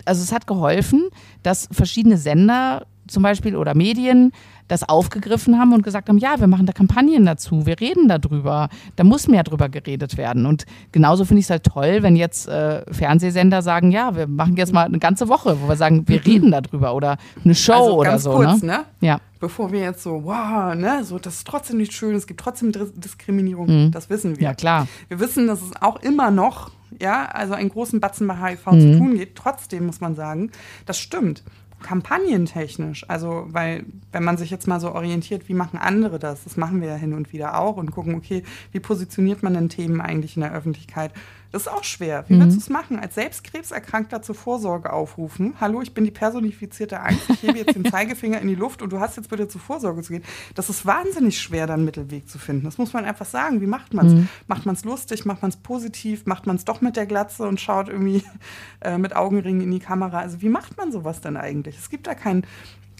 [0.05, 1.09] also es hat geholfen,
[1.43, 4.33] dass verschiedene Sender zum Beispiel oder Medien
[4.69, 8.69] das aufgegriffen haben und gesagt haben, ja, wir machen da Kampagnen dazu, wir reden darüber,
[8.97, 10.47] da muss mehr drüber geredet werden.
[10.47, 14.57] Und genauso finde ich es halt toll, wenn jetzt äh, Fernsehsender sagen, ja, wir machen
[14.57, 17.99] jetzt mal eine ganze Woche, wo wir sagen, wir reden darüber oder eine Show also
[17.99, 18.33] oder so.
[18.33, 18.79] Kurz, ne?
[18.79, 18.85] ne?
[19.01, 19.21] Ja.
[19.41, 22.73] Bevor wir jetzt so, wow, ne, so, das ist trotzdem nicht schön, es gibt trotzdem
[22.73, 23.91] Diskriminierung, mhm.
[23.91, 24.43] das wissen wir.
[24.43, 24.89] Ja, klar.
[25.09, 28.81] Wir wissen, dass es auch immer noch ja, also einen großen Batzen bei HIV mhm.
[28.81, 29.35] zu tun geht.
[29.35, 30.51] Trotzdem muss man sagen,
[30.87, 31.43] das stimmt
[31.85, 36.43] kampagnentechnisch, also weil wenn man sich jetzt mal so orientiert, wie machen andere das?
[36.45, 39.69] Das machen wir ja hin und wieder auch und gucken, okay, wie positioniert man denn
[39.69, 41.13] Themen eigentlich in der Öffentlichkeit?
[41.55, 42.25] Das ist auch schwer.
[42.27, 42.41] Wie mhm.
[42.41, 42.99] willst du es machen?
[42.99, 45.55] Als Selbstkrebserkrankter zur Vorsorge aufrufen.
[45.61, 47.31] Hallo, ich bin die personifizierte Angst.
[47.31, 50.03] Ich hebe jetzt den Zeigefinger in die Luft und du hast jetzt bitte zur Vorsorge
[50.03, 50.25] zu gehen.
[50.57, 52.65] Das ist wahnsinnig schwer, dann einen Mittelweg zu finden.
[52.65, 53.61] Das muss man einfach sagen.
[53.61, 54.13] Wie macht man es?
[54.15, 54.29] Mhm.
[54.49, 55.27] Macht man es lustig?
[55.27, 56.27] Macht man es positiv?
[56.27, 58.25] Macht man es doch mit der Glatze und schaut irgendwie
[58.81, 60.19] äh, mit Augenringen in die Kamera?
[60.19, 61.79] Also wie macht man sowas dann eigentlich?
[61.79, 62.45] Es gibt da kein,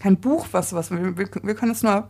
[0.01, 2.09] kein Buch, was, was wir, wir können es nur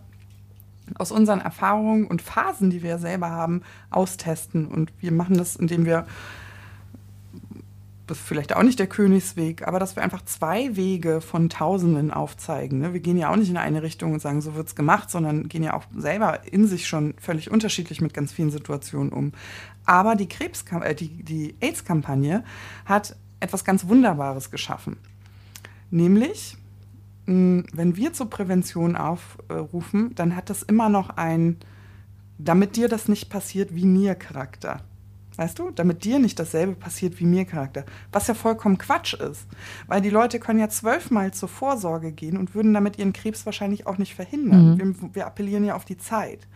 [0.97, 4.66] aus unseren Erfahrungen und Phasen, die wir selber haben, austesten.
[4.66, 6.07] Und wir machen das, indem wir,
[8.07, 12.11] das ist vielleicht auch nicht der Königsweg, aber dass wir einfach zwei Wege von Tausenden
[12.11, 12.80] aufzeigen.
[12.80, 12.93] Ne?
[12.93, 15.49] Wir gehen ja auch nicht in eine Richtung und sagen, so wird es gemacht, sondern
[15.49, 19.32] gehen ja auch selber in sich schon völlig unterschiedlich mit ganz vielen Situationen um.
[19.87, 22.45] Aber die, Krebs äh, die, die AIDS-Kampagne
[22.85, 24.97] hat etwas ganz Wunderbares geschaffen.
[25.91, 26.57] Nämlich
[27.27, 31.57] wenn wir zur Prävention aufrufen, dann hat das immer noch ein,
[32.39, 34.83] damit dir das nicht passiert wie mir Charakter.
[35.37, 35.70] Weißt du?
[35.70, 37.85] Damit dir nicht dasselbe passiert wie mir Charakter.
[38.12, 39.47] Was ja vollkommen Quatsch ist.
[39.89, 43.87] Weil die Leute können ja zwölfmal zur Vorsorge gehen und würden damit ihren Krebs wahrscheinlich
[43.87, 44.75] auch nicht verhindern.
[44.75, 44.79] Mhm.
[44.79, 46.47] Wir, wir appellieren ja auf die Zeit.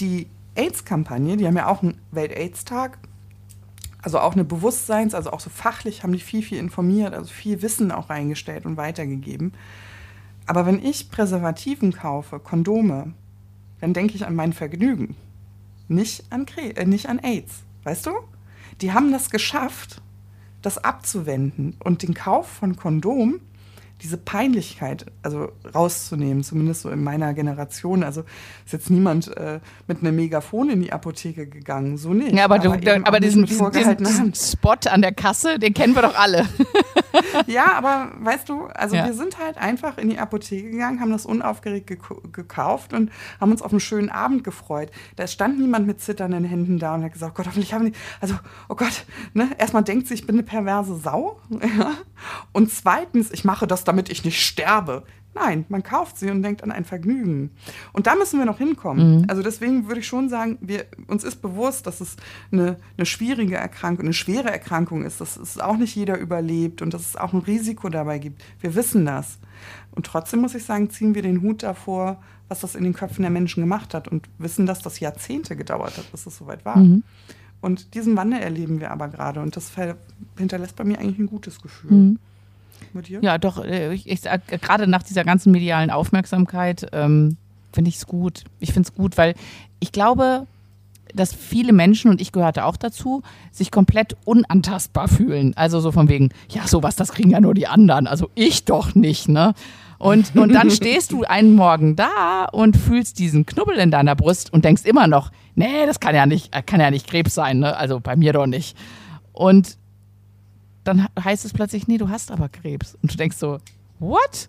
[0.00, 2.98] Die AIDS-Kampagne, die haben ja auch einen Welt-AIDS-Tag,
[4.02, 7.62] also auch eine Bewusstseins-, also auch so fachlich haben die viel, viel informiert, also viel
[7.62, 9.52] Wissen auch reingestellt und weitergegeben.
[10.46, 13.12] Aber wenn ich Präservativen kaufe, Kondome,
[13.80, 15.16] dann denke ich an mein Vergnügen,
[15.88, 17.64] nicht an, äh, nicht an AIDS.
[17.84, 18.12] Weißt du?
[18.80, 20.02] Die haben das geschafft,
[20.62, 23.40] das abzuwenden und den Kauf von Kondom
[24.02, 28.02] diese Peinlichkeit also rauszunehmen, zumindest so in meiner Generation.
[28.02, 28.24] Also
[28.64, 32.32] ist jetzt niemand äh, mit einem Megafon in die Apotheke gegangen, so nicht.
[32.32, 36.02] Ja, aber, aber, du, aber diesen, diesen, diesen Spot an der Kasse, den kennen wir
[36.02, 36.46] doch alle.
[37.46, 39.06] ja, aber weißt du, also ja.
[39.06, 41.86] wir sind halt einfach in die Apotheke gegangen, haben das unaufgeregt
[42.32, 44.90] gekauft und haben uns auf einen schönen Abend gefreut.
[45.16, 47.92] Da stand niemand mit zitternden Händen da und hat gesagt, oh Gott, hoffentlich haben die,
[48.20, 48.34] also,
[48.68, 51.40] oh Gott, ne, erstmal denkt sie, ich bin eine perverse Sau.
[51.76, 51.94] Ja?
[52.52, 55.04] Und zweitens, ich mache das damit ich nicht sterbe.
[55.36, 57.50] Nein, man kauft sie und denkt an ein Vergnügen.
[57.92, 59.20] Und da müssen wir noch hinkommen.
[59.20, 59.24] Mhm.
[59.28, 62.16] Also deswegen würde ich schon sagen, wir, uns ist bewusst, dass es
[62.50, 66.94] eine, eine schwierige Erkrankung, eine schwere Erkrankung ist, dass es auch nicht jeder überlebt und
[66.94, 68.42] dass es auch ein Risiko dabei gibt.
[68.60, 69.38] Wir wissen das.
[69.90, 73.20] Und trotzdem muss ich sagen, ziehen wir den Hut davor, was das in den Köpfen
[73.20, 76.78] der Menschen gemacht hat und wissen, dass das Jahrzehnte gedauert hat, bis es soweit war.
[76.78, 77.02] Mhm.
[77.60, 79.72] Und diesen Wandel erleben wir aber gerade und das
[80.38, 81.92] hinterlässt bei mir eigentlich ein gutes Gefühl.
[81.92, 82.18] Mhm
[82.92, 83.20] mit dir?
[83.22, 83.64] Ja, doch.
[83.64, 87.36] Äh, ich, ich sag, gerade nach dieser ganzen medialen Aufmerksamkeit ähm,
[87.72, 88.44] finde ich es gut.
[88.60, 89.34] Ich finde es gut, weil
[89.80, 90.46] ich glaube,
[91.14, 93.22] dass viele Menschen, und ich gehörte auch dazu,
[93.52, 95.52] sich komplett unantastbar fühlen.
[95.56, 98.94] Also so von wegen, ja, sowas, das kriegen ja nur die anderen, also ich doch
[98.94, 99.54] nicht, ne?
[99.98, 104.52] Und, und dann stehst du einen Morgen da und fühlst diesen Knubbel in deiner Brust
[104.52, 107.76] und denkst immer noch, nee, das kann ja nicht, kann ja nicht Krebs sein, ne?
[107.76, 108.76] Also bei mir doch nicht.
[109.32, 109.78] Und
[110.86, 112.96] dann heißt es plötzlich, nee, du hast aber Krebs.
[113.02, 113.58] Und du denkst so,
[113.98, 114.48] what?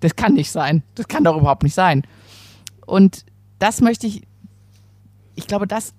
[0.00, 0.82] Das kann nicht sein.
[0.94, 2.02] Das kann doch überhaupt nicht sein.
[2.86, 3.24] Und
[3.58, 4.22] das möchte ich,
[5.34, 5.94] ich glaube, dass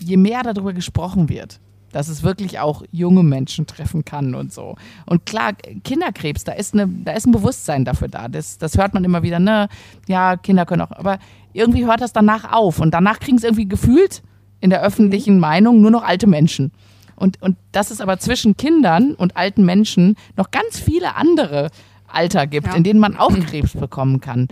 [0.00, 1.60] je mehr darüber gesprochen wird,
[1.92, 4.76] dass es wirklich auch junge Menschen treffen kann und so.
[5.06, 5.54] Und klar,
[5.84, 8.28] Kinderkrebs, da ist, eine, da ist ein Bewusstsein dafür da.
[8.28, 9.68] Das, das hört man immer wieder, ne?
[10.06, 11.18] Ja, Kinder können auch, aber
[11.52, 12.80] irgendwie hört das danach auf.
[12.80, 14.22] Und danach kriegen es irgendwie gefühlt
[14.60, 16.72] in der öffentlichen Meinung nur noch alte Menschen.
[17.22, 21.70] Und, und dass es aber zwischen Kindern und alten Menschen noch ganz viele andere
[22.08, 22.74] Alter gibt, ja.
[22.74, 24.48] in denen man auch Krebs bekommen kann.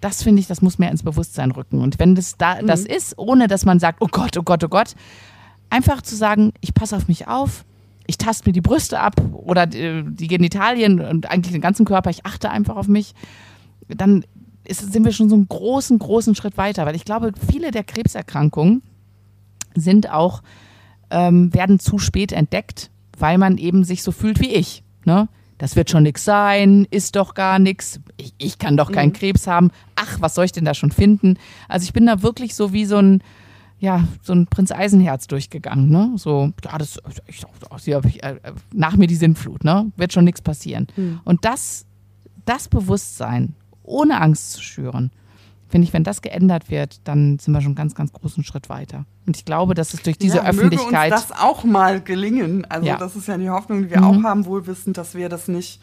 [0.00, 1.80] Das finde ich, das muss mehr ins Bewusstsein rücken.
[1.80, 2.68] Und wenn das da mhm.
[2.68, 4.94] das ist, ohne dass man sagt, oh Gott, oh Gott, oh Gott,
[5.68, 7.64] einfach zu sagen, ich passe auf mich auf,
[8.06, 12.10] ich taste mir die Brüste ab oder die, die Genitalien und eigentlich den ganzen Körper,
[12.10, 13.14] ich achte einfach auf mich,
[13.88, 14.24] dann
[14.62, 16.86] ist, sind wir schon so einen großen, großen Schritt weiter.
[16.86, 18.82] Weil ich glaube, viele der Krebserkrankungen
[19.74, 20.42] sind auch
[21.10, 24.82] ähm, werden zu spät entdeckt, weil man eben sich so fühlt wie ich.
[25.04, 25.28] Ne?
[25.58, 28.00] Das wird schon nix sein, ist doch gar nichts.
[28.16, 29.14] Ich, ich, kann doch keinen mhm.
[29.14, 29.70] Krebs haben.
[29.94, 31.38] Ach, was soll ich denn da schon finden?
[31.68, 33.22] Also ich bin da wirklich so wie so ein,
[33.78, 36.12] ja, so ein Prinz Eisenherz durchgegangen, ne?
[36.16, 37.44] So, ja, das, ich,
[38.06, 38.20] ich,
[38.72, 39.90] nach mir die Sintflut, ne?
[39.96, 40.88] Wird schon nichts passieren.
[40.96, 41.20] Mhm.
[41.24, 41.86] Und das,
[42.44, 45.10] das Bewusstsein, ohne Angst zu schüren,
[45.68, 48.68] finde ich, wenn das geändert wird, dann sind wir schon einen ganz, ganz großen Schritt
[48.68, 49.04] weiter.
[49.26, 51.10] Und ich glaube, dass es durch diese ja, Öffentlichkeit.
[51.10, 52.64] Möge uns das auch mal gelingen.
[52.68, 52.96] Also, ja.
[52.96, 54.04] das ist ja die Hoffnung, die wir mhm.
[54.04, 55.80] auch haben, wohl wissend, dass wir das nicht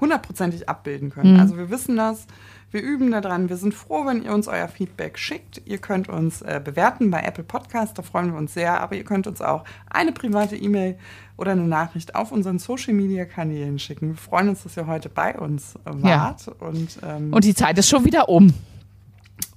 [0.00, 1.34] hundertprozentig abbilden können.
[1.34, 1.40] Mhm.
[1.40, 2.26] Also, wir wissen das.
[2.70, 3.48] Wir üben daran.
[3.48, 5.62] Wir sind froh, wenn ihr uns euer Feedback schickt.
[5.64, 8.80] Ihr könnt uns äh, bewerten bei Apple Podcast, da freuen wir uns sehr.
[8.80, 10.98] Aber ihr könnt uns auch eine private E-Mail
[11.36, 14.08] oder eine Nachricht auf unseren Social Media Kanälen schicken.
[14.08, 16.46] Wir freuen uns, dass ihr heute bei uns äh, wart.
[16.46, 16.52] Ja.
[16.58, 18.52] Und, ähm, und die Zeit ist schon wieder um.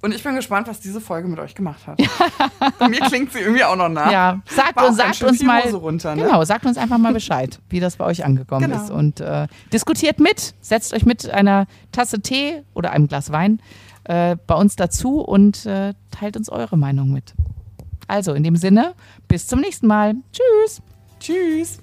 [0.02, 2.00] Und ich bin gespannt, was diese Folge mit euch gemacht hat.
[2.80, 4.12] Bei mir klingt sie irgendwie auch noch nach.
[4.12, 5.62] Ja, sagt, War uns, sagt uns mal.
[5.70, 6.24] Runter, ne?
[6.24, 8.82] Genau, sagt uns einfach mal Bescheid, wie das bei euch angekommen Genau.
[8.82, 8.90] ist.
[8.92, 13.62] Und äh, diskutiert mit, setzt euch mit einer Tasse Tee oder einem Glas Wein
[14.06, 17.34] äh, bei uns dazu und äh, teilt uns eure Meinung mit.
[18.08, 18.94] Also in dem Sinne,
[19.28, 20.16] bis zum nächsten Mal.
[20.32, 20.82] Tschüss.
[21.20, 21.80] Tschüss.